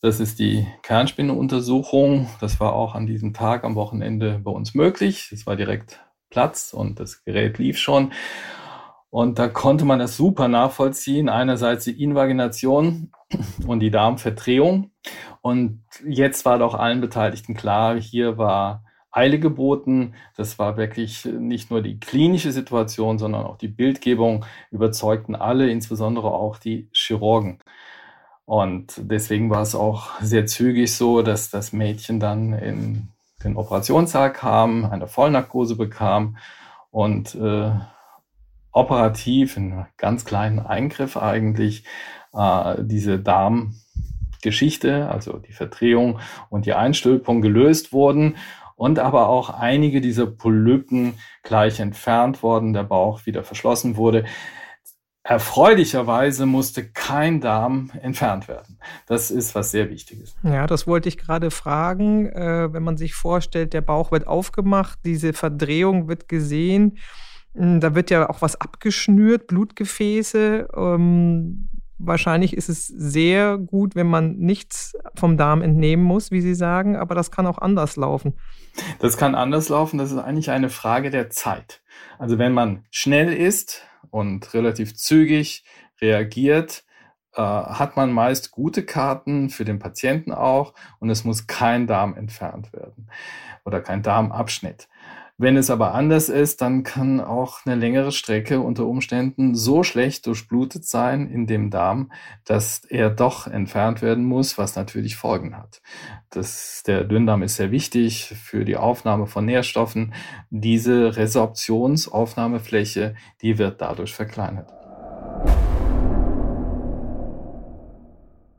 Das 0.00 0.18
ist 0.18 0.38
die 0.38 0.66
Kernspinneuntersuchung. 0.82 2.28
Das 2.40 2.58
war 2.58 2.72
auch 2.72 2.94
an 2.94 3.06
diesem 3.06 3.34
Tag 3.34 3.64
am 3.64 3.74
Wochenende 3.74 4.40
bei 4.42 4.50
uns 4.50 4.74
möglich. 4.74 5.30
Es 5.32 5.46
war 5.46 5.56
direkt 5.56 6.00
Platz 6.30 6.72
und 6.72 7.00
das 7.00 7.22
Gerät 7.24 7.58
lief 7.58 7.78
schon. 7.78 8.12
Und 9.10 9.38
da 9.38 9.48
konnte 9.48 9.84
man 9.84 9.98
das 9.98 10.16
super 10.16 10.48
nachvollziehen. 10.48 11.28
Einerseits 11.28 11.84
die 11.84 12.02
Invagination 12.02 13.12
und 13.66 13.80
die 13.80 13.90
Darmverdrehung. 13.90 14.92
Und 15.42 15.82
jetzt 16.06 16.44
war 16.44 16.58
doch 16.58 16.74
allen 16.74 17.00
Beteiligten 17.00 17.54
klar, 17.54 17.98
hier 18.00 18.38
war 18.38 18.84
Eile 19.12 19.38
geboten. 19.38 20.14
Das 20.36 20.58
war 20.58 20.76
wirklich 20.76 21.24
nicht 21.24 21.70
nur 21.70 21.82
die 21.82 21.98
klinische 21.98 22.52
Situation, 22.52 23.18
sondern 23.18 23.44
auch 23.44 23.56
die 23.56 23.68
Bildgebung 23.68 24.44
überzeugten 24.70 25.34
alle, 25.34 25.70
insbesondere 25.70 26.30
auch 26.32 26.58
die 26.58 26.88
Chirurgen. 26.92 27.58
Und 28.44 28.94
deswegen 28.98 29.50
war 29.50 29.62
es 29.62 29.74
auch 29.74 30.20
sehr 30.20 30.46
zügig 30.46 30.94
so, 30.94 31.22
dass 31.22 31.50
das 31.50 31.72
Mädchen 31.72 32.18
dann 32.18 32.52
in 32.52 33.08
den 33.44 33.56
Operationssaal 33.56 34.32
kam, 34.32 34.84
eine 34.84 35.06
Vollnarkose 35.06 35.76
bekam 35.76 36.36
und 36.90 37.34
äh, 37.36 37.70
operativ, 38.72 39.56
in 39.56 39.86
ganz 39.96 40.24
kleinen 40.24 40.58
Eingriff 40.58 41.16
eigentlich, 41.16 41.84
äh, 42.32 42.76
diese 42.80 43.18
Darmgeschichte, 43.18 45.08
also 45.08 45.38
die 45.38 45.52
Verdrehung 45.52 46.18
und 46.48 46.66
die 46.66 46.74
Einstülpung 46.74 47.42
gelöst 47.42 47.92
wurden 47.92 48.36
und 48.80 48.98
aber 48.98 49.28
auch 49.28 49.50
einige 49.50 50.00
dieser 50.00 50.24
Polypen 50.24 51.18
gleich 51.42 51.80
entfernt 51.80 52.42
worden, 52.42 52.72
der 52.72 52.84
Bauch 52.84 53.26
wieder 53.26 53.44
verschlossen 53.44 53.98
wurde. 53.98 54.24
Erfreulicherweise 55.22 56.46
musste 56.46 56.90
kein 56.90 57.42
Darm 57.42 57.90
entfernt 58.00 58.48
werden. 58.48 58.78
Das 59.06 59.30
ist 59.30 59.54
was 59.54 59.70
sehr 59.70 59.90
Wichtiges. 59.90 60.34
Ja, 60.42 60.66
das 60.66 60.86
wollte 60.86 61.10
ich 61.10 61.18
gerade 61.18 61.50
fragen. 61.50 62.30
Äh, 62.30 62.72
wenn 62.72 62.82
man 62.82 62.96
sich 62.96 63.12
vorstellt, 63.12 63.74
der 63.74 63.82
Bauch 63.82 64.12
wird 64.12 64.26
aufgemacht, 64.26 64.98
diese 65.04 65.34
Verdrehung 65.34 66.08
wird 66.08 66.26
gesehen 66.26 66.96
hm, 67.54 67.80
da 67.80 67.94
wird 67.94 68.10
ja 68.10 68.28
auch 68.30 68.42
was 68.42 68.60
abgeschnürt, 68.60 69.46
Blutgefäße. 69.48 70.68
Ähm, 70.74 71.68
wahrscheinlich 72.00 72.56
ist 72.56 72.68
es 72.68 72.86
sehr 72.86 73.58
gut, 73.58 73.94
wenn 73.94 74.08
man 74.08 74.36
nichts 74.36 74.96
vom 75.14 75.36
Darm 75.36 75.62
entnehmen 75.62 76.02
muss, 76.02 76.30
wie 76.30 76.40
Sie 76.40 76.54
sagen, 76.54 76.96
aber 76.96 77.14
das 77.14 77.30
kann 77.30 77.46
auch 77.46 77.58
anders 77.58 77.96
laufen. 77.96 78.34
Das 78.98 79.16
kann 79.16 79.34
anders 79.34 79.68
laufen. 79.68 79.98
Das 79.98 80.10
ist 80.10 80.18
eigentlich 80.18 80.50
eine 80.50 80.70
Frage 80.70 81.10
der 81.10 81.30
Zeit. 81.30 81.82
Also 82.18 82.38
wenn 82.38 82.52
man 82.52 82.84
schnell 82.90 83.32
ist 83.32 83.82
und 84.10 84.52
relativ 84.54 84.96
zügig 84.96 85.64
reagiert, 86.00 86.84
äh, 87.34 87.42
hat 87.42 87.96
man 87.96 88.12
meist 88.12 88.50
gute 88.50 88.84
Karten 88.84 89.50
für 89.50 89.64
den 89.64 89.78
Patienten 89.78 90.32
auch 90.32 90.74
und 90.98 91.10
es 91.10 91.24
muss 91.24 91.46
kein 91.46 91.86
Darm 91.86 92.16
entfernt 92.16 92.72
werden 92.72 93.08
oder 93.64 93.80
kein 93.80 94.02
Darmabschnitt. 94.02 94.88
Wenn 95.42 95.56
es 95.56 95.70
aber 95.70 95.94
anders 95.94 96.28
ist, 96.28 96.60
dann 96.60 96.82
kann 96.82 97.18
auch 97.18 97.64
eine 97.64 97.74
längere 97.74 98.12
Strecke 98.12 98.60
unter 98.60 98.84
Umständen 98.84 99.54
so 99.54 99.82
schlecht 99.82 100.26
durchblutet 100.26 100.84
sein 100.84 101.30
in 101.30 101.46
dem 101.46 101.70
Darm, 101.70 102.12
dass 102.44 102.84
er 102.84 103.08
doch 103.08 103.46
entfernt 103.46 104.02
werden 104.02 104.26
muss, 104.26 104.58
was 104.58 104.76
natürlich 104.76 105.16
Folgen 105.16 105.56
hat. 105.56 105.80
Das, 106.28 106.82
der 106.86 107.04
Dünndarm 107.04 107.42
ist 107.42 107.56
sehr 107.56 107.70
wichtig 107.70 108.34
für 108.38 108.66
die 108.66 108.76
Aufnahme 108.76 109.26
von 109.26 109.46
Nährstoffen. 109.46 110.12
Diese 110.50 111.16
Resorptionsaufnahmefläche, 111.16 113.14
die 113.40 113.56
wird 113.56 113.80
dadurch 113.80 114.14
verkleinert. 114.14 114.70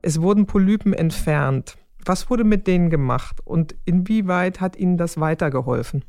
Es 0.01 0.19
wurden 0.19 0.47
Polypen 0.47 0.93
entfernt. 0.93 1.77
Was 2.03 2.31
wurde 2.31 2.43
mit 2.43 2.65
denen 2.65 2.89
gemacht 2.89 3.39
und 3.45 3.75
inwieweit 3.85 4.59
hat 4.59 4.75
Ihnen 4.75 4.97
das 4.97 5.19
weitergeholfen? 5.19 6.03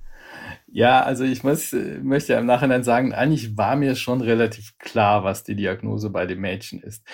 Ja, 0.67 1.03
also 1.03 1.25
ich 1.25 1.45
muss, 1.45 1.75
möchte 2.03 2.33
im 2.35 2.47
Nachhinein 2.47 2.83
sagen, 2.83 3.13
eigentlich 3.13 3.57
war 3.57 3.77
mir 3.77 3.95
schon 3.95 4.21
relativ 4.21 4.79
klar, 4.79 5.23
was 5.23 5.45
die 5.45 5.55
Diagnose 5.55 6.11
bei 6.11 6.27
dem 6.27 6.41
Mädchen 6.41 6.81
ist. 6.81 7.05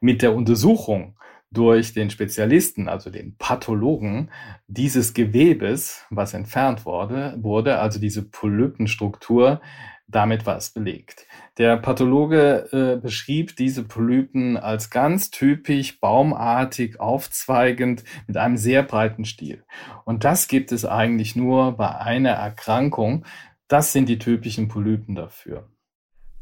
Mit 0.00 0.22
der 0.22 0.34
Untersuchung 0.34 1.16
durch 1.50 1.94
den 1.94 2.10
Spezialisten, 2.10 2.88
also 2.88 3.08
den 3.08 3.36
Pathologen, 3.38 4.30
dieses 4.66 5.14
Gewebes, 5.14 6.04
was 6.10 6.34
entfernt 6.34 6.84
wurde, 6.84 7.36
wurde 7.40 7.78
also 7.78 7.98
diese 7.98 8.22
Polypenstruktur, 8.22 9.60
damit 10.08 10.46
war 10.46 10.56
es 10.56 10.70
belegt. 10.70 11.26
Der 11.58 11.76
Pathologe 11.76 12.68
äh, 12.72 13.00
beschrieb 13.00 13.56
diese 13.56 13.82
Polypen 13.82 14.56
als 14.56 14.90
ganz 14.90 15.30
typisch 15.30 16.00
baumartig 16.00 17.00
aufzweigend 17.00 18.04
mit 18.26 18.36
einem 18.36 18.56
sehr 18.56 18.82
breiten 18.82 19.24
Stiel. 19.24 19.64
Und 20.04 20.24
das 20.24 20.48
gibt 20.48 20.70
es 20.72 20.84
eigentlich 20.84 21.34
nur 21.34 21.72
bei 21.72 21.98
einer 21.98 22.30
Erkrankung. 22.30 23.24
Das 23.68 23.92
sind 23.92 24.08
die 24.08 24.18
typischen 24.18 24.68
Polypen 24.68 25.14
dafür. 25.14 25.68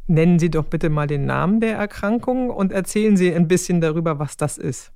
Nennen 0.07 0.39
Sie 0.39 0.51
doch 0.51 0.67
bitte 0.67 0.91
mal 0.91 1.07
den 1.07 1.25
Namen 1.25 1.61
der 1.61 1.77
Erkrankung 1.79 2.51
und 2.51 2.73
erzählen 2.73 3.17
Sie 3.17 3.33
ein 3.33 3.49
bisschen 3.49 3.81
darüber, 3.81 4.19
was 4.19 4.37
das 4.37 4.59
ist. 4.59 4.93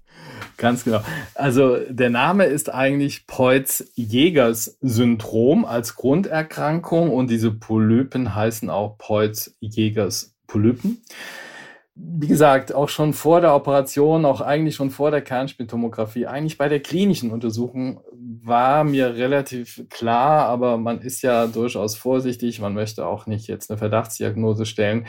Ganz 0.59 0.85
genau. 0.85 1.01
Also 1.35 1.79
der 1.89 2.11
Name 2.11 2.45
ist 2.45 2.71
eigentlich 2.75 3.27
Peutz-Jägers-Syndrom 3.29 5.65
als 5.65 5.95
Grunderkrankung 5.95 7.11
und 7.11 7.31
diese 7.31 7.53
Polypen 7.53 8.35
heißen 8.35 8.69
auch 8.69 8.99
Peutz-Jägers-Polypen. 8.99 11.01
Wie 11.95 12.29
gesagt, 12.29 12.75
auch 12.75 12.89
schon 12.89 13.13
vor 13.13 13.41
der 13.41 13.55
Operation, 13.55 14.25
auch 14.25 14.41
eigentlich 14.41 14.75
schon 14.77 14.91
vor 14.91 15.13
der 15.13 15.21
Kernspintomographie, 15.21 16.27
eigentlich 16.27 16.59
bei 16.59 16.69
der 16.69 16.81
klinischen 16.81 17.31
Untersuchung 17.33 18.01
war 18.13 18.85
mir 18.85 19.17
relativ 19.17 19.83
klar, 19.91 20.47
aber 20.47 20.79
man 20.79 21.01
ist 21.01 21.23
ja 21.23 21.49
durchaus 21.49 21.97
vorsichtig, 21.97 22.61
man 22.61 22.75
möchte 22.75 23.05
auch 23.07 23.27
nicht 23.27 23.49
jetzt 23.49 23.71
eine 23.71 23.79
Verdachtsdiagnose 23.79 24.65
stellen, 24.65 25.07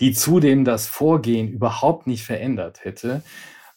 die 0.00 0.12
zudem 0.12 0.64
das 0.64 0.86
Vorgehen 0.86 1.48
überhaupt 1.48 2.06
nicht 2.06 2.24
verändert 2.24 2.84
hätte. 2.84 3.22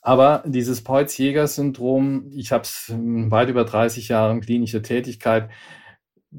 Aber 0.05 0.43
dieses 0.45 0.83
Peutz-Jäger-Syndrom, 0.83 2.29
ich 2.29 2.51
habe 2.51 2.61
es 2.61 2.93
weit 2.93 3.49
über 3.49 3.65
30 3.65 4.09
Jahre 4.09 4.39
klinische 4.39 4.83
Tätigkeit 4.83 5.49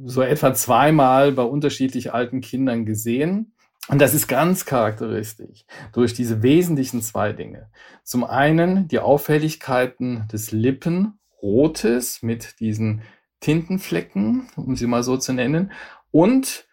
so 0.05 0.23
etwa 0.23 0.55
zweimal 0.55 1.33
bei 1.33 1.43
unterschiedlich 1.43 2.15
alten 2.15 2.41
Kindern 2.43 2.87
gesehen. 2.87 3.55
Und 3.89 4.01
das 4.01 4.15
ist 4.15 4.29
ganz 4.29 4.67
charakteristisch 4.67 5.65
durch 5.93 6.15
diese 6.15 6.45
wesentlichen 6.45 7.03
zwei 7.03 7.33
Dinge. 7.33 7.69
Zum 8.05 8.23
einen 8.23 8.87
die 8.87 9.01
Auffälligkeiten 9.01 10.29
des 10.33 10.53
Lippenrotes 10.53 12.23
mit 12.23 12.61
diesen 12.61 13.03
Tintenflecken, 13.41 14.47
um 14.55 14.77
sie 14.77 14.87
mal 14.87 15.03
so 15.03 15.17
zu 15.17 15.33
nennen, 15.33 15.73
und 16.13 16.69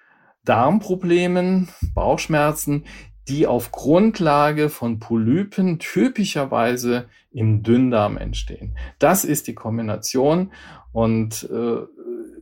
Darmproblemen, 0.45 1.69
Bauchschmerzen, 1.95 2.85
die 3.27 3.47
auf 3.47 3.71
Grundlage 3.71 4.69
von 4.69 4.99
Polypen 4.99 5.79
typischerweise 5.79 7.07
im 7.31 7.63
Dünndarm 7.63 8.17
entstehen. 8.17 8.77
Das 8.99 9.23
ist 9.25 9.47
die 9.47 9.55
Kombination 9.55 10.51
und 10.91 11.49
äh, 11.51 11.77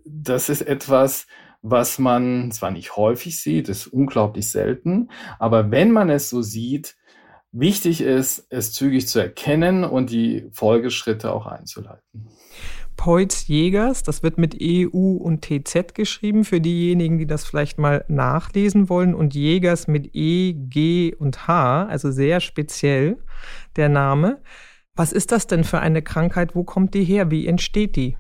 das 0.06 0.50
ist 0.50 0.62
etwas, 0.62 1.28
was 1.62 2.00
man 2.00 2.52
zwar 2.52 2.72
nicht 2.72 2.96
häufig 2.98 3.40
sieht, 3.40 3.70
ist 3.70 3.88
unglaublich 3.88 4.50
selten, 4.50 5.10
aber 5.38 5.70
wenn 5.70 5.92
man 5.92 6.10
es 6.10 6.30
so 6.30 6.42
sieht, 6.42 6.96
wichtig 7.52 8.02
ist, 8.02 8.48
es 8.50 8.72
zügig 8.72 9.08
zu 9.08 9.20
erkennen 9.20 9.84
und 9.84 10.10
die 10.10 10.50
Folgeschritte 10.54 11.32
auch 11.32 11.46
einzuleiten. 11.46 12.30
Peutz 12.98 13.48
Jägers, 13.48 14.04
das 14.04 14.24
wird 14.24 14.38
mit 14.38 14.58
EU 14.62 15.18
und 15.18 15.42
TZ 15.44 15.94
geschrieben, 15.94 16.44
für 16.46 16.62
diejenigen, 16.62 17.18
die 17.18 17.28
das 17.28 17.44
vielleicht 17.44 17.78
mal 17.78 18.06
nachlesen 18.08 18.90
wollen, 18.90 19.14
und 19.14 19.34
Jägers 19.34 19.88
mit 19.88 20.12
E, 20.14 20.54
G 20.54 21.14
und 21.16 21.48
H, 21.48 21.86
also 21.86 22.12
sehr 22.12 22.40
speziell 22.40 23.18
der 23.76 23.90
Name. 23.90 24.42
Was 24.96 25.14
ist 25.14 25.32
das 25.32 25.48
denn 25.48 25.64
für 25.64 25.80
eine 25.80 26.02
Krankheit? 26.02 26.56
Wo 26.56 26.64
kommt 26.64 26.94
die 26.94 27.04
her? 27.04 27.32
Wie 27.32 27.48
entsteht 27.48 27.96
die? 27.96 28.18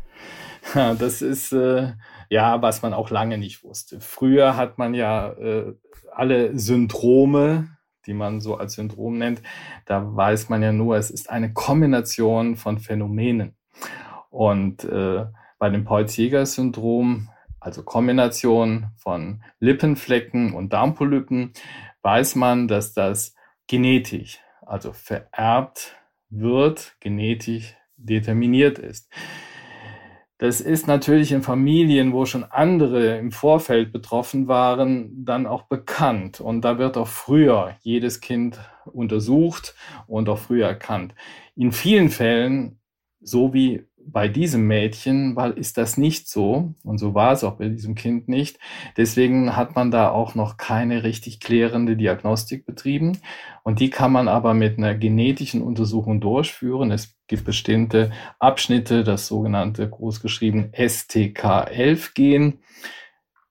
Das 0.74 1.22
ist 1.22 1.52
äh, 1.52 1.94
ja, 2.30 2.62
was 2.62 2.82
man 2.82 2.94
auch 2.94 3.10
lange 3.10 3.38
nicht 3.38 3.64
wusste. 3.64 4.00
Früher 4.00 4.56
hat 4.56 4.78
man 4.78 4.94
ja 4.94 5.32
äh, 5.34 5.74
alle 6.14 6.58
Syndrome, 6.58 7.68
die 8.06 8.14
man 8.14 8.42
so 8.42 8.56
als 8.56 8.74
Syndrom 8.74 9.18
nennt, 9.18 9.42
da 9.86 10.16
weiß 10.16 10.50
man 10.50 10.62
ja 10.64 10.72
nur, 10.72 10.98
es 10.98 11.12
ist 11.12 11.30
eine 11.30 11.54
Kombination 11.54 12.56
von 12.56 12.80
Phänomenen. 12.80 13.56
Und 14.32 14.84
äh, 14.86 15.26
bei 15.60 15.70
dem 15.70 15.84
Peutz-Jäger-Syndrom, 15.84 17.30
also 17.60 17.84
Kombination 17.84 18.88
von 18.98 19.44
Lippenflecken 19.60 20.54
und 20.54 20.74
Darmpolypen, 20.74 21.54
weiß 22.02 22.36
man, 22.36 22.68
dass 22.68 22.94
das 22.94 23.36
genetisch, 23.68 24.40
also 24.66 24.94
vererbt 24.94 25.96
wird, 26.30 26.96
genetisch 27.00 27.76
determiniert 27.98 28.80
ist. 28.80 29.12
Das 30.40 30.60
ist 30.60 30.88
natürlich 30.88 31.34
in 31.34 31.44
Familien, 31.44 32.14
wo 32.14 32.26
schon 32.26 32.44
andere 32.44 33.20
im 33.20 33.32
Vorfeld 33.32 33.92
betroffen 33.92 34.48
waren, 34.48 35.24
dann 35.24 35.46
auch 35.46 35.68
bekannt. 35.68 36.42
Und 36.42 36.62
da 36.62 36.80
wird 36.80 36.98
auch 36.98 37.08
früher 37.08 37.76
jedes 37.82 38.22
Kind 38.22 38.60
untersucht 38.86 39.76
und 40.08 40.30
auch 40.30 40.40
früher 40.40 40.66
erkannt. 40.66 41.14
In 41.56 41.72
vielen 41.72 42.10
Fällen, 42.10 42.80
so 43.20 43.54
wie 43.54 43.86
bei 44.06 44.28
diesem 44.28 44.68
Mädchen 44.68 45.36
weil 45.36 45.52
ist 45.52 45.78
das 45.78 45.98
nicht 45.98 46.28
so 46.28 46.74
und 46.84 46.98
so 46.98 47.14
war 47.14 47.34
es 47.34 47.44
auch 47.44 47.58
bei 47.58 47.70
diesem 47.70 47.96
Kind 47.96 48.28
nicht. 48.28 48.60
Deswegen 48.98 49.56
hat 49.56 49.76
man 49.76 49.92
da 49.92 50.10
auch 50.10 50.36
noch 50.36 50.58
keine 50.58 51.04
richtig 51.04 51.40
klärende 51.40 51.96
Diagnostik 51.96 52.66
betrieben 52.66 53.20
und 53.64 53.80
die 53.80 53.90
kann 53.90 54.12
man 54.12 54.28
aber 54.28 54.54
mit 54.54 54.78
einer 54.78 54.96
genetischen 54.96 55.62
Untersuchung 55.62 56.22
durchführen. 56.22 56.92
Es 56.92 57.16
gibt 57.28 57.46
bestimmte 57.46 58.12
Abschnitte, 58.40 59.04
das 59.04 59.28
sogenannte 59.28 59.90
großgeschrieben 59.90 60.72
STK11-Gen. 60.72 62.60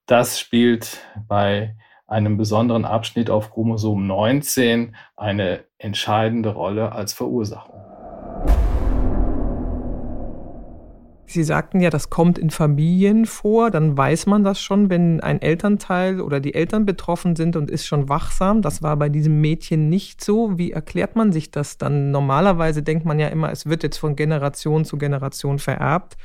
Das 0.06 0.40
spielt 0.40 0.98
bei 1.28 1.76
einem 2.06 2.36
besonderen 2.36 2.84
Abschnitt 2.84 3.30
auf 3.30 3.52
Chromosom 3.52 4.06
19 4.06 4.96
eine 5.16 5.64
entscheidende 5.78 6.50
Rolle 6.50 6.92
als 6.92 7.12
Verursachung. 7.12 7.89
Sie 11.32 11.44
sagten 11.44 11.80
ja, 11.80 11.90
das 11.90 12.10
kommt 12.10 12.38
in 12.38 12.50
Familien 12.50 13.24
vor, 13.24 13.70
dann 13.70 13.96
weiß 13.96 14.26
man 14.26 14.42
das 14.42 14.60
schon, 14.60 14.90
wenn 14.90 15.20
ein 15.20 15.40
Elternteil 15.40 16.20
oder 16.20 16.40
die 16.40 16.54
Eltern 16.54 16.84
betroffen 16.84 17.36
sind 17.36 17.54
und 17.54 17.70
ist 17.70 17.86
schon 17.86 18.08
wachsam. 18.08 18.62
Das 18.62 18.82
war 18.82 18.96
bei 18.96 19.08
diesem 19.08 19.40
Mädchen 19.40 19.88
nicht 19.88 20.24
so. 20.24 20.58
Wie 20.58 20.72
erklärt 20.72 21.14
man 21.14 21.30
sich 21.30 21.52
das 21.52 21.78
dann? 21.78 22.10
Normalerweise 22.10 22.82
denkt 22.82 23.04
man 23.04 23.20
ja 23.20 23.28
immer, 23.28 23.52
es 23.52 23.66
wird 23.66 23.84
jetzt 23.84 23.98
von 23.98 24.16
Generation 24.16 24.84
zu 24.84 24.98
Generation 24.98 25.60
vererbt. 25.60 26.16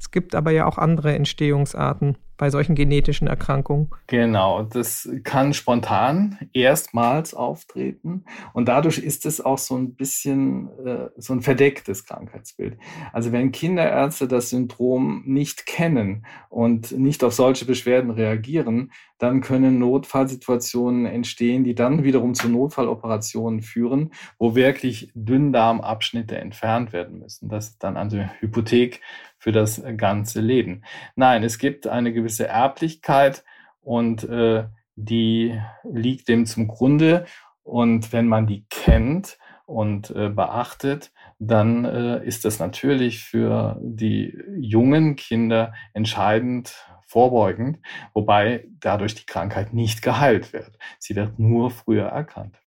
Es 0.00 0.10
gibt 0.10 0.34
aber 0.34 0.50
ja 0.50 0.64
auch 0.64 0.78
andere 0.78 1.14
Entstehungsarten 1.14 2.16
bei 2.36 2.50
solchen 2.50 2.74
genetischen 2.74 3.26
Erkrankungen. 3.26 3.90
Genau, 4.06 4.62
das 4.62 5.08
kann 5.22 5.54
spontan 5.54 6.38
erstmals 6.52 7.34
auftreten 7.34 8.24
und 8.52 8.68
dadurch 8.68 8.98
ist 8.98 9.26
es 9.26 9.40
auch 9.40 9.58
so 9.58 9.76
ein 9.76 9.94
bisschen 9.94 10.68
äh, 10.84 11.08
so 11.16 11.32
ein 11.32 11.42
verdecktes 11.42 12.04
Krankheitsbild. 12.04 12.78
Also 13.12 13.32
wenn 13.32 13.52
Kinderärzte 13.52 14.28
das 14.28 14.50
Syndrom 14.50 15.22
nicht 15.26 15.66
kennen 15.66 16.26
und 16.48 16.92
nicht 16.92 17.24
auf 17.24 17.34
solche 17.34 17.64
Beschwerden 17.64 18.10
reagieren, 18.10 18.92
dann 19.18 19.40
können 19.40 19.78
Notfallsituationen 19.78 21.06
entstehen, 21.06 21.64
die 21.64 21.74
dann 21.74 22.04
wiederum 22.04 22.34
zu 22.34 22.48
Notfalloperationen 22.48 23.62
führen, 23.62 24.12
wo 24.38 24.54
wirklich 24.54 25.10
Dünndarmabschnitte 25.14 26.36
entfernt 26.36 26.92
werden 26.92 27.20
müssen. 27.20 27.48
Das 27.48 27.68
ist 27.70 27.82
dann 27.82 27.96
also 27.96 28.18
Hypothek 28.40 29.00
für 29.44 29.52
das 29.52 29.82
ganze 29.98 30.40
Leben. 30.40 30.84
Nein, 31.16 31.44
es 31.44 31.58
gibt 31.58 31.86
eine 31.86 32.14
gewisse 32.14 32.48
Erblichkeit 32.48 33.44
und 33.82 34.24
äh, 34.24 34.64
die 34.96 35.60
liegt 35.82 36.28
dem 36.28 36.46
zum 36.46 36.66
Grunde. 36.66 37.26
Und 37.62 38.14
wenn 38.14 38.26
man 38.26 38.46
die 38.46 38.64
kennt 38.70 39.36
und 39.66 40.08
äh, 40.12 40.30
beachtet, 40.30 41.12
dann 41.38 41.84
äh, 41.84 42.24
ist 42.24 42.46
das 42.46 42.58
natürlich 42.58 43.22
für 43.22 43.78
die 43.82 44.34
jungen 44.56 45.14
Kinder 45.14 45.74
entscheidend 45.92 46.74
vorbeugend, 47.06 47.80
wobei 48.14 48.66
dadurch 48.80 49.14
die 49.14 49.26
Krankheit 49.26 49.74
nicht 49.74 50.00
geheilt 50.00 50.54
wird. 50.54 50.78
Sie 50.98 51.16
wird 51.16 51.38
nur 51.38 51.70
früher 51.70 52.06
erkannt. 52.06 52.62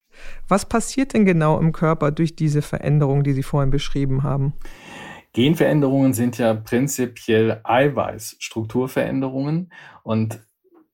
Was 0.48 0.70
passiert 0.70 1.16
denn 1.16 1.26
genau 1.26 1.58
im 1.58 1.72
Körper 1.72 2.12
durch 2.12 2.36
diese 2.36 2.62
Veränderung, 2.62 3.24
die 3.24 3.34
Sie 3.34 3.42
vorhin 3.42 3.72
beschrieben 3.72 4.22
haben? 4.22 4.54
Genveränderungen 5.38 6.14
sind 6.14 6.38
ja 6.40 6.56
prinzipiell 6.56 7.62
Eiweißstrukturveränderungen 7.64 9.72
und 10.02 10.42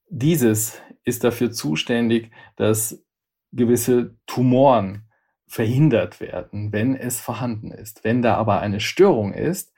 dieses 0.10 0.82
ist 1.06 1.24
dafür 1.24 1.54
zuständig, 1.54 2.30
dass 2.58 3.06
gewisse 3.54 4.18
Tumoren 4.26 5.08
verhindert 5.48 6.20
werden, 6.20 6.74
wenn 6.74 6.94
es 6.94 7.22
vorhanden 7.22 7.72
ist. 7.72 8.04
Wenn 8.04 8.22
da 8.22 8.36
aber 8.36 8.60
eine 8.60 8.82
Störung 8.82 9.34
ist, 9.34 9.74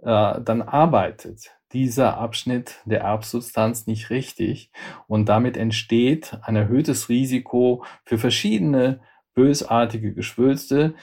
äh, 0.00 0.40
dann 0.40 0.62
arbeitet 0.62 1.52
dieser 1.72 2.18
Abschnitt 2.18 2.82
der 2.86 3.02
Erbsubstanz 3.02 3.86
nicht 3.86 4.10
richtig 4.10 4.72
und 5.06 5.28
damit 5.28 5.56
entsteht 5.56 6.36
ein 6.42 6.56
erhöhtes 6.56 7.08
Risiko 7.08 7.84
für 8.04 8.18
verschiedene 8.18 8.98
bösartige 9.34 10.12
Geschwülste, 10.12 10.96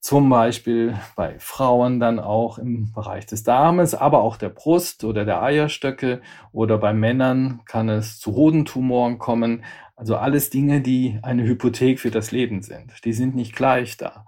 zum 0.00 0.30
Beispiel 0.30 0.94
bei 1.16 1.38
Frauen 1.38 1.98
dann 1.98 2.18
auch 2.18 2.58
im 2.58 2.92
Bereich 2.92 3.26
des 3.26 3.42
Darmes, 3.42 3.94
aber 3.94 4.20
auch 4.20 4.36
der 4.36 4.48
Brust 4.48 5.04
oder 5.04 5.24
der 5.24 5.42
Eierstöcke 5.42 6.20
oder 6.52 6.78
bei 6.78 6.92
Männern 6.92 7.60
kann 7.66 7.88
es 7.88 8.18
zu 8.18 8.34
Hodentumoren 8.34 9.18
kommen. 9.18 9.64
Also 9.96 10.16
alles 10.16 10.50
Dinge, 10.50 10.80
die 10.80 11.18
eine 11.22 11.42
Hypothek 11.42 11.98
für 11.98 12.12
das 12.12 12.30
Leben 12.30 12.62
sind. 12.62 13.04
Die 13.04 13.12
sind 13.12 13.34
nicht 13.34 13.56
gleich 13.56 13.96
da. 13.96 14.24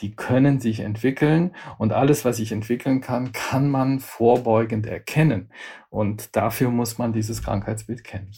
Die 0.00 0.14
können 0.14 0.60
sich 0.60 0.80
entwickeln 0.80 1.54
und 1.78 1.92
alles, 1.92 2.24
was 2.24 2.36
sich 2.36 2.52
entwickeln 2.52 3.00
kann, 3.00 3.32
kann 3.32 3.70
man 3.70 4.00
vorbeugend 4.00 4.86
erkennen. 4.86 5.50
Und 5.88 6.36
dafür 6.36 6.70
muss 6.70 6.98
man 6.98 7.12
dieses 7.12 7.42
Krankheitsbild 7.42 8.04
kennen. 8.04 8.32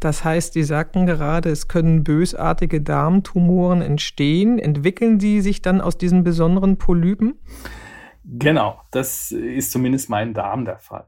Das 0.00 0.24
heißt, 0.24 0.52
Sie 0.52 0.62
sagten 0.62 1.06
gerade, 1.06 1.50
es 1.50 1.66
können 1.66 2.04
bösartige 2.04 2.80
Darmtumoren 2.80 3.82
entstehen. 3.82 4.58
Entwickeln 4.58 5.18
die 5.18 5.40
sich 5.40 5.60
dann 5.60 5.80
aus 5.80 5.98
diesen 5.98 6.22
besonderen 6.22 6.78
Polypen? 6.78 7.34
Genau, 8.24 8.80
das 8.90 9.32
ist 9.32 9.72
zumindest 9.72 10.10
mein 10.10 10.34
Darm 10.34 10.64
der 10.64 10.78
Fall. 10.78 11.06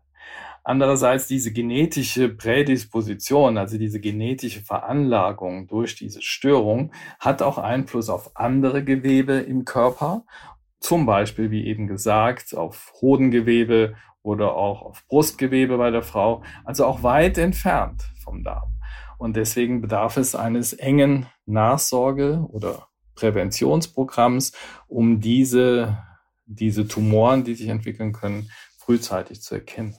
Andererseits 0.62 1.26
diese 1.26 1.52
genetische 1.52 2.28
Prädisposition, 2.28 3.56
also 3.56 3.78
diese 3.78 4.00
genetische 4.00 4.60
Veranlagung 4.60 5.66
durch 5.68 5.94
diese 5.96 6.20
Störung, 6.20 6.92
hat 7.18 7.42
auch 7.42 7.58
Einfluss 7.58 8.10
auf 8.10 8.36
andere 8.36 8.84
Gewebe 8.84 9.34
im 9.34 9.64
Körper, 9.64 10.24
zum 10.78 11.06
Beispiel, 11.06 11.50
wie 11.50 11.66
eben 11.66 11.86
gesagt, 11.86 12.54
auf 12.56 12.92
Hodengewebe 13.00 13.94
oder 14.22 14.54
auch 14.54 14.82
auf 14.82 15.06
Brustgewebe 15.08 15.78
bei 15.78 15.90
der 15.90 16.02
Frau, 16.02 16.42
also 16.64 16.86
auch 16.86 17.02
weit 17.02 17.38
entfernt 17.38 18.02
vom 18.22 18.42
Darm. 18.42 18.79
Und 19.20 19.36
deswegen 19.36 19.82
bedarf 19.82 20.16
es 20.16 20.34
eines 20.34 20.72
engen 20.72 21.26
Nachsorge- 21.44 22.42
oder 22.48 22.88
Präventionsprogramms, 23.16 24.52
um 24.88 25.20
diese, 25.20 25.98
diese 26.46 26.88
Tumoren, 26.88 27.44
die 27.44 27.54
sich 27.54 27.68
entwickeln 27.68 28.14
können, 28.14 28.50
frühzeitig 28.78 29.42
zu 29.42 29.56
erkennen. 29.56 29.94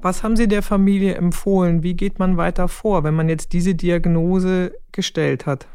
Was 0.00 0.22
haben 0.22 0.36
Sie 0.36 0.48
der 0.48 0.62
Familie 0.62 1.16
empfohlen? 1.16 1.82
Wie 1.82 1.94
geht 1.94 2.18
man 2.18 2.38
weiter 2.38 2.68
vor, 2.68 3.04
wenn 3.04 3.14
man 3.14 3.28
jetzt 3.28 3.52
diese 3.52 3.74
Diagnose 3.74 4.72
gestellt 4.90 5.44
hat? 5.44 5.66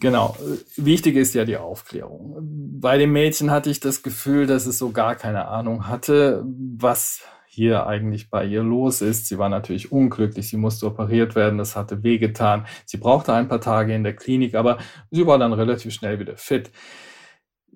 Genau. 0.00 0.34
Wichtig 0.76 1.16
ist 1.16 1.34
ja 1.34 1.44
die 1.44 1.58
Aufklärung. 1.58 2.38
Bei 2.80 2.96
dem 2.96 3.12
Mädchen 3.12 3.50
hatte 3.50 3.68
ich 3.68 3.80
das 3.80 4.02
Gefühl, 4.02 4.46
dass 4.46 4.64
es 4.64 4.78
so 4.78 4.90
gar 4.90 5.16
keine 5.16 5.48
Ahnung 5.48 5.86
hatte, 5.86 6.42
was 6.46 7.20
hier 7.52 7.88
eigentlich 7.88 8.30
bei 8.30 8.44
ihr 8.46 8.62
los 8.62 9.02
ist. 9.02 9.26
Sie 9.26 9.36
war 9.36 9.48
natürlich 9.48 9.90
unglücklich, 9.90 10.48
sie 10.48 10.56
musste 10.56 10.86
operiert 10.86 11.34
werden, 11.34 11.58
das 11.58 11.74
hatte 11.74 12.04
wehgetan. 12.04 12.64
Sie 12.86 12.96
brauchte 12.96 13.32
ein 13.34 13.48
paar 13.48 13.60
Tage 13.60 13.92
in 13.92 14.04
der 14.04 14.14
Klinik, 14.14 14.54
aber 14.54 14.78
sie 15.10 15.26
war 15.26 15.36
dann 15.36 15.52
relativ 15.52 15.92
schnell 15.92 16.20
wieder 16.20 16.36
fit. 16.36 16.70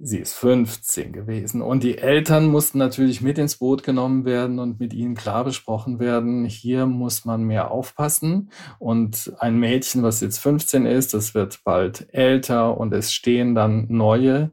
Sie 0.00 0.18
ist 0.18 0.34
15 0.34 1.12
gewesen 1.12 1.60
und 1.60 1.82
die 1.82 1.98
Eltern 1.98 2.46
mussten 2.46 2.78
natürlich 2.78 3.20
mit 3.20 3.36
ins 3.38 3.56
Boot 3.56 3.82
genommen 3.82 4.24
werden 4.24 4.60
und 4.60 4.78
mit 4.78 4.92
ihnen 4.92 5.14
klar 5.16 5.44
besprochen 5.44 5.98
werden, 5.98 6.44
hier 6.44 6.86
muss 6.86 7.24
man 7.24 7.42
mehr 7.42 7.70
aufpassen 7.70 8.50
und 8.78 9.32
ein 9.38 9.58
Mädchen, 9.58 10.02
was 10.02 10.20
jetzt 10.20 10.38
15 10.38 10.86
ist, 10.86 11.14
das 11.14 11.34
wird 11.34 11.60
bald 11.64 12.12
älter 12.12 12.76
und 12.76 12.92
es 12.92 13.12
stehen 13.12 13.54
dann 13.54 13.86
neue 13.88 14.50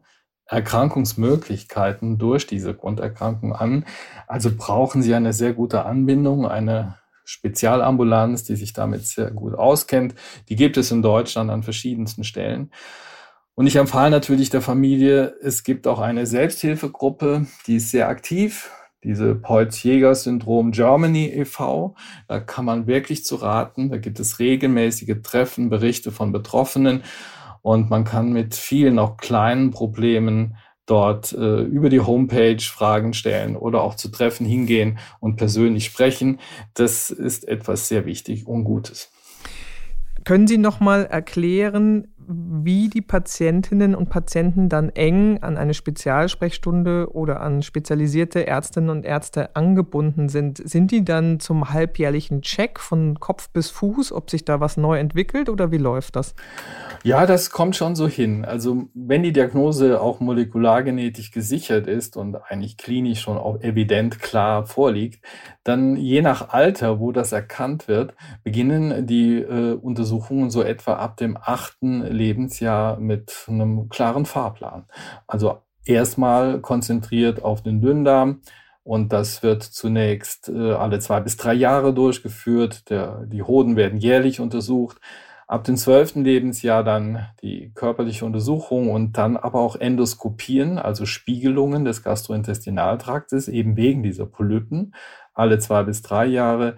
Erkrankungsmöglichkeiten 0.52 2.18
durch 2.18 2.46
diese 2.46 2.74
Grunderkrankung 2.74 3.54
an. 3.54 3.86
Also 4.28 4.52
brauchen 4.56 5.02
sie 5.02 5.16
eine 5.16 5.34
sehr 5.34 5.54
gute 5.54 5.86
Anbindung, 5.86 6.46
eine 6.46 6.98
Spezialambulanz, 7.24 8.44
die 8.44 8.58
sich 8.58 8.74
damit 8.74 9.06
sehr 9.06 9.32
gut 9.32 9.54
auskennt. 9.56 10.16
Die 10.50 10.58
gibt 10.58 10.76
es 10.76 10.92
in 10.92 11.02
Deutschland 11.02 11.50
an 11.50 11.64
verschiedensten 11.64 12.26
Stellen. 12.26 12.72
Und 13.56 13.68
ich 13.68 13.78
empfehle 13.78 14.10
natürlich 14.10 14.50
der 14.50 14.62
Familie, 14.62 15.36
es 15.42 15.64
gibt 15.64 15.88
auch 15.88 16.00
eine 16.00 16.26
Selbsthilfegruppe, 16.26 17.46
die 17.68 17.78
ist 17.78 17.92
sehr 17.92 18.10
aktiv, 18.10 18.72
diese 19.04 19.36
Peutz-Jäger-Syndrom 19.36 20.72
Germany 20.72 21.28
e.V. 21.28 21.96
Da 22.28 22.40
kann 22.40 22.66
man 22.66 22.88
wirklich 22.88 23.26
zu 23.26 23.36
raten. 23.36 23.90
Da 23.90 23.98
gibt 23.98 24.20
es 24.20 24.40
regelmäßige 24.40 25.22
Treffen, 25.24 25.70
Berichte 25.70 26.12
von 26.12 26.32
Betroffenen 26.32 27.04
und 27.62 27.90
man 27.90 28.04
kann 28.04 28.32
mit 28.34 28.56
vielen 28.56 29.00
auch 29.00 29.18
kleinen 29.18 29.72
Problemen 29.72 30.56
dort 30.86 31.32
äh, 31.34 31.62
über 31.62 31.90
die 31.90 32.02
Homepage 32.02 32.60
Fragen 32.60 33.14
stellen 33.14 33.56
oder 33.56 33.82
auch 33.82 33.96
zu 33.96 34.10
Treffen 34.10 34.46
hingehen 34.46 35.00
und 35.20 35.36
persönlich 35.36 35.86
sprechen. 35.86 36.40
Das 36.74 37.10
ist 37.10 37.48
etwas 37.48 37.88
sehr 37.88 38.06
wichtig 38.06 38.48
und 38.48 38.64
Gutes. 38.64 39.12
Können 40.24 40.48
Sie 40.48 40.58
noch 40.58 40.80
mal 40.80 41.06
erklären, 41.06 42.14
wie 42.34 42.90
die 42.90 43.02
Patientinnen 43.02 43.96
und 43.96 44.10
Patienten 44.10 44.70
dann 44.70 44.90
eng 44.90 45.40
an 45.42 45.58
eine 45.58 45.74
Spezialsprechstunde 45.74 47.14
oder 47.14 47.42
an 47.42 47.62
spezialisierte 47.62 48.48
Ärztinnen 48.48 48.90
und 48.90 49.06
Ärzte 49.06 49.56
angebunden 49.56 50.30
sind. 50.30 50.58
Sind 50.58 50.92
die 50.92 51.04
dann 51.04 51.40
zum 51.40 51.72
halbjährlichen 51.72 52.42
Check 52.42 52.80
von 52.80 53.20
Kopf 53.20 53.50
bis 53.50 53.70
Fuß, 53.70 54.12
ob 54.12 54.30
sich 54.30 54.46
da 54.46 54.60
was 54.60 54.78
neu 54.78 54.98
entwickelt 55.00 55.50
oder 55.50 55.72
wie 55.72 55.78
läuft 55.78 56.16
das? 56.16 56.36
Ja, 57.04 57.26
das 57.26 57.50
kommt 57.50 57.76
schon 57.76 57.96
so 57.96 58.08
hin. 58.08 58.46
Also 58.46 58.90
wenn 58.94 59.24
die 59.24 59.34
Diagnose 59.34 60.00
auch 60.00 60.20
molekulargenetisch 60.20 61.32
gesichert 61.32 61.88
ist 61.88 62.16
und 62.16 62.36
eigentlich 62.36 62.78
klinisch 62.78 63.22
schon 63.22 63.38
auch 63.38 63.60
evident 63.62 64.20
klar 64.20 64.68
vorliegt, 64.68 65.24
dann 65.64 65.96
je 65.96 66.22
nach 66.22 66.50
Alter, 66.50 67.00
wo 67.00 67.12
das 67.12 67.32
erkannt 67.32 67.88
wird, 67.88 68.14
beginnen 68.44 69.08
die 69.08 69.38
äh, 69.38 69.74
Untersuchungen 69.74 70.50
so 70.52 70.62
etwa 70.62 70.94
ab 70.94 71.18
dem 71.18 71.38
achten 71.40 72.02
Lebensjahr 72.22 73.00
mit 73.00 73.46
einem 73.48 73.90
klaren 73.90 74.26
Fahrplan. 74.26 74.86
Also 75.28 75.62
erstmal 75.86 76.62
konzentriert 76.62 77.44
auf 77.44 77.64
den 77.64 77.82
Dünndarm. 77.82 78.42
Und 78.84 79.14
das 79.14 79.44
wird 79.44 79.64
zunächst 79.64 80.50
äh, 80.50 80.74
alle 80.74 81.00
zwei 81.00 81.20
bis 81.20 81.38
drei 81.38 81.54
Jahre 81.54 81.94
durchgeführt. 81.94 82.90
Der, 82.90 83.26
die 83.26 83.44
Hoden 83.44 83.76
werden 83.76 84.00
jährlich 84.00 84.40
untersucht. 84.40 84.98
Ab 85.48 85.66
dem 85.66 85.76
zwölften 85.76 86.24
Lebensjahr 86.24 86.84
dann 86.84 87.28
die 87.44 87.74
körperliche 87.76 88.26
Untersuchung 88.26 88.90
und 88.90 89.18
dann 89.18 89.36
aber 89.36 89.60
auch 89.60 89.76
Endoskopien, 89.76 90.78
also 90.80 91.06
Spiegelungen 91.06 91.84
des 91.84 92.04
Gastrointestinaltraktes, 92.04 93.50
eben 93.50 93.76
wegen 93.76 94.02
dieser 94.02 94.26
Polypen, 94.26 94.96
alle 95.34 95.60
zwei 95.60 95.84
bis 95.84 96.02
drei 96.02 96.26
Jahre. 96.26 96.78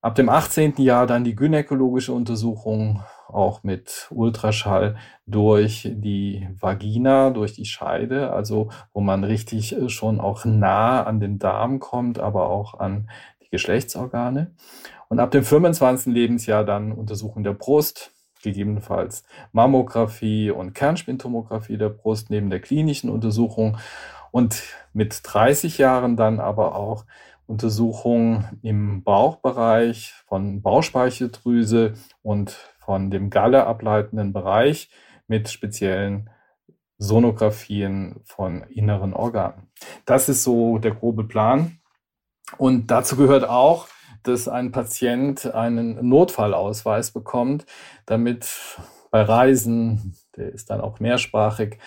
Ab 0.00 0.16
dem 0.16 0.28
18. 0.28 0.74
Jahr 0.78 1.06
dann 1.06 1.22
die 1.22 1.36
gynäkologische 1.36 2.12
Untersuchung, 2.12 3.04
auch 3.32 3.62
mit 3.62 4.08
Ultraschall 4.10 4.96
durch 5.26 5.88
die 5.92 6.48
Vagina, 6.58 7.30
durch 7.30 7.52
die 7.54 7.64
Scheide, 7.64 8.32
also 8.32 8.70
wo 8.92 9.00
man 9.00 9.24
richtig 9.24 9.76
äh, 9.76 9.88
schon 9.88 10.20
auch 10.20 10.44
nah 10.44 11.02
an 11.04 11.20
den 11.20 11.38
Darm 11.38 11.80
kommt, 11.80 12.18
aber 12.18 12.50
auch 12.50 12.78
an 12.78 13.08
die 13.42 13.48
Geschlechtsorgane. 13.48 14.52
Und 15.08 15.20
ab 15.20 15.30
dem 15.30 15.44
25. 15.44 16.12
Lebensjahr 16.12 16.64
dann 16.64 16.92
Untersuchung 16.92 17.44
der 17.44 17.52
Brust, 17.52 18.12
gegebenenfalls 18.42 19.24
Mammographie 19.52 20.50
und 20.50 20.74
Kernspintomographie 20.74 21.78
der 21.78 21.90
Brust 21.90 22.30
neben 22.30 22.50
der 22.50 22.60
klinischen 22.60 23.10
Untersuchung. 23.10 23.78
Und 24.30 24.62
mit 24.92 25.20
30 25.22 25.78
Jahren 25.78 26.16
dann 26.16 26.40
aber 26.40 26.74
auch 26.74 27.04
Untersuchungen 27.46 28.58
im 28.62 29.02
Bauchbereich 29.02 30.14
von 30.26 30.62
Bauchspeicheldrüse 30.62 31.94
und 32.22 32.56
von 32.84 33.10
dem 33.10 33.30
Galle 33.30 33.66
ableitenden 33.66 34.32
Bereich 34.32 34.90
mit 35.26 35.48
speziellen 35.48 36.30
Sonographien 36.98 38.20
von 38.24 38.62
inneren 38.64 39.14
Organen. 39.14 39.70
Das 40.04 40.28
ist 40.28 40.42
so 40.44 40.78
der 40.78 40.92
grobe 40.92 41.24
Plan. 41.24 41.78
Und 42.58 42.90
dazu 42.90 43.16
gehört 43.16 43.48
auch, 43.48 43.88
dass 44.22 44.46
ein 44.46 44.72
Patient 44.72 45.52
einen 45.52 46.08
Notfallausweis 46.08 47.10
bekommt, 47.10 47.66
damit 48.06 48.78
bei 49.10 49.22
Reisen, 49.22 50.16
der 50.36 50.52
ist 50.52 50.70
dann 50.70 50.80
auch 50.80 51.00
mehrsprachig, 51.00 51.78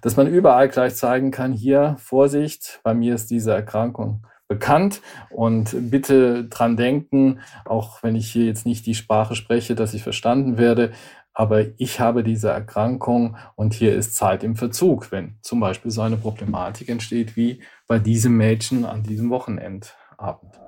dass 0.00 0.16
man 0.16 0.26
überall 0.26 0.68
gleich 0.68 0.96
zeigen 0.96 1.30
kann, 1.30 1.52
hier 1.52 1.96
Vorsicht, 1.98 2.80
bei 2.82 2.94
mir 2.94 3.14
ist 3.14 3.30
diese 3.30 3.52
Erkrankung 3.52 4.26
bekannt 4.52 5.00
und 5.30 5.90
bitte 5.90 6.44
dran 6.44 6.76
denken, 6.76 7.40
auch 7.64 8.02
wenn 8.02 8.16
ich 8.16 8.30
hier 8.30 8.44
jetzt 8.44 8.66
nicht 8.66 8.84
die 8.84 8.94
Sprache 8.94 9.34
spreche, 9.34 9.74
dass 9.74 9.94
ich 9.94 10.02
verstanden 10.02 10.58
werde, 10.58 10.92
aber 11.34 11.64
ich 11.78 12.00
habe 12.00 12.22
diese 12.22 12.50
Erkrankung 12.50 13.36
und 13.56 13.72
hier 13.72 13.94
ist 13.94 14.14
Zeit 14.14 14.44
im 14.44 14.54
Verzug, 14.54 15.10
wenn 15.10 15.38
zum 15.40 15.60
Beispiel 15.60 15.90
so 15.90 16.02
eine 16.02 16.16
Problematik 16.16 16.90
entsteht 16.90 17.36
wie 17.36 17.62
bei 17.86 17.98
diesem 17.98 18.36
Mädchen 18.36 18.84
an 18.84 19.02
diesem 19.02 19.30
Wochenendabend. 19.30 20.60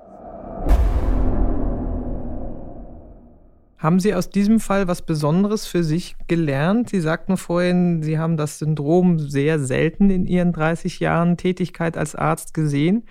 Haben 3.77 3.99
Sie 3.99 4.15
aus 4.15 4.31
diesem 4.31 4.59
Fall 4.59 4.87
was 4.87 5.03
Besonderes 5.03 5.67
für 5.67 5.83
sich 5.83 6.15
gelernt? 6.27 6.89
Sie 6.89 7.01
sagten 7.01 7.37
vorhin, 7.37 8.01
Sie 8.01 8.17
haben 8.17 8.35
das 8.35 8.57
Syndrom 8.57 9.19
sehr 9.19 9.59
selten 9.59 10.09
in 10.09 10.25
Ihren 10.25 10.53
30 10.53 10.99
Jahren 10.99 11.37
Tätigkeit 11.37 11.95
als 11.95 12.15
Arzt 12.15 12.55
gesehen. 12.55 13.03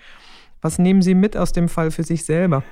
Was 0.65 0.79
nehmen 0.79 1.03
Sie 1.03 1.13
mit 1.13 1.37
aus 1.37 1.51
dem 1.51 1.69
Fall 1.69 1.91
für 1.91 2.01
sich 2.01 2.25
selber? 2.25 2.63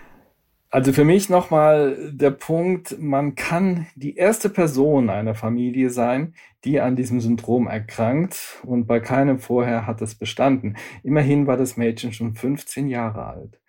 Also 0.71 0.91
für 0.93 1.05
mich 1.05 1.29
nochmal 1.29 2.11
der 2.11 2.31
Punkt, 2.31 2.99
man 2.99 3.35
kann 3.35 3.85
die 3.93 4.15
erste 4.15 4.49
Person 4.49 5.11
einer 5.11 5.35
Familie 5.35 5.91
sein, 5.91 6.33
die 6.63 6.79
an 6.79 6.95
diesem 6.95 7.21
Syndrom 7.21 7.67
erkrankt 7.67 8.63
und 8.63 8.87
bei 8.87 8.99
keinem 8.99 9.37
vorher 9.37 9.85
hat 9.85 10.01
es 10.01 10.15
bestanden. 10.15 10.75
Immerhin 11.03 11.45
war 11.45 11.55
das 11.55 11.77
Mädchen 11.77 12.13
schon 12.13 12.33
15 12.33 12.87
Jahre 12.87 13.27
alt. 13.27 13.59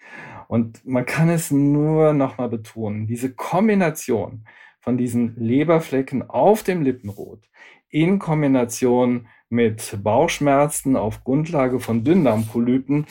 Und 0.48 0.86
man 0.86 1.04
kann 1.04 1.28
es 1.28 1.50
nur 1.50 2.14
nochmal 2.14 2.48
betonen, 2.48 3.06
diese 3.06 3.34
Kombination 3.34 4.46
von 4.80 4.96
diesen 4.96 5.36
Leberflecken 5.36 6.30
auf 6.30 6.62
dem 6.62 6.80
Lippenrot 6.80 7.42
in 7.90 8.18
Kombination 8.18 9.26
mit 9.50 9.98
Bauchschmerzen 10.02 10.96
auf 10.96 11.24
Grundlage 11.24 11.78
von 11.78 12.04
Dünndarmpolypen 12.04 13.04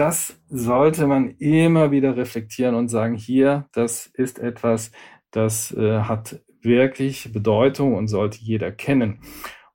das 0.00 0.40
sollte 0.48 1.06
man 1.06 1.36
immer 1.36 1.90
wieder 1.90 2.16
reflektieren 2.16 2.74
und 2.74 2.88
sagen, 2.88 3.16
hier, 3.16 3.68
das 3.72 4.06
ist 4.06 4.38
etwas, 4.38 4.92
das 5.30 5.72
äh, 5.76 6.00
hat 6.00 6.40
wirklich 6.62 7.34
Bedeutung 7.34 7.94
und 7.94 8.08
sollte 8.08 8.38
jeder 8.40 8.72
kennen. 8.72 9.20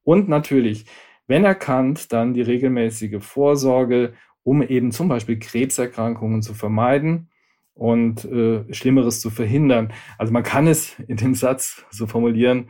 Und 0.04 0.28
natürlich, 0.28 0.88
wenn 1.28 1.46
erkannt, 1.46 2.12
dann 2.12 2.34
die 2.34 2.42
regelmäßige 2.42 3.24
Vorsorge, 3.24 4.14
um 4.42 4.64
eben 4.64 4.92
zum 4.92 5.10
Beispiel 5.10 5.38
Krebserkrankungen 5.38 6.42
zu 6.42 6.56
vermeiden 6.56 7.30
und 7.76 8.26
äh, 8.26 8.74
Schlimmeres 8.74 9.22
zu 9.22 9.30
verhindern. 9.30 9.94
Also 10.18 10.34
man 10.34 10.42
kann 10.42 10.66
es 10.66 10.98
in 11.08 11.18
dem 11.18 11.36
Satz 11.36 11.86
so 11.92 12.08
formulieren, 12.08 12.68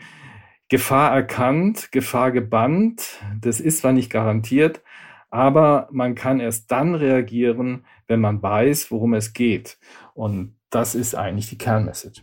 Gefahr 0.67 1.13
erkannt, 1.13 1.93
Gefahr 1.93 2.33
gebannt, 2.33 3.21
das 3.39 3.61
ist 3.61 3.77
zwar 3.77 3.93
nicht 3.93 4.09
garantiert, 4.09 4.81
aber 5.35 5.89
man 5.91 6.15
kann 6.15 6.39
erst 6.39 6.71
dann 6.71 6.95
reagieren, 6.95 7.83
wenn 8.07 8.21
man 8.21 8.41
weiß, 8.41 8.89
worum 8.89 9.13
es 9.13 9.33
geht. 9.33 9.77
Und 10.13 10.55
das 10.69 10.95
ist 10.95 11.13
eigentlich 11.13 11.49
die 11.49 11.57
Kernmessage. 11.57 12.21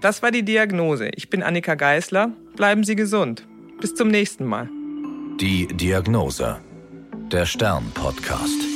Das 0.00 0.22
war 0.22 0.30
die 0.30 0.44
Diagnose. 0.44 1.08
Ich 1.16 1.28
bin 1.28 1.42
Annika 1.42 1.74
Geißler. 1.74 2.30
Bleiben 2.54 2.84
Sie 2.84 2.94
gesund. 2.94 3.48
Bis 3.80 3.96
zum 3.96 4.08
nächsten 4.08 4.44
Mal. 4.44 4.68
Die 5.40 5.66
Diagnose. 5.66 6.60
Der 7.32 7.46
Stern-Podcast. 7.46 8.73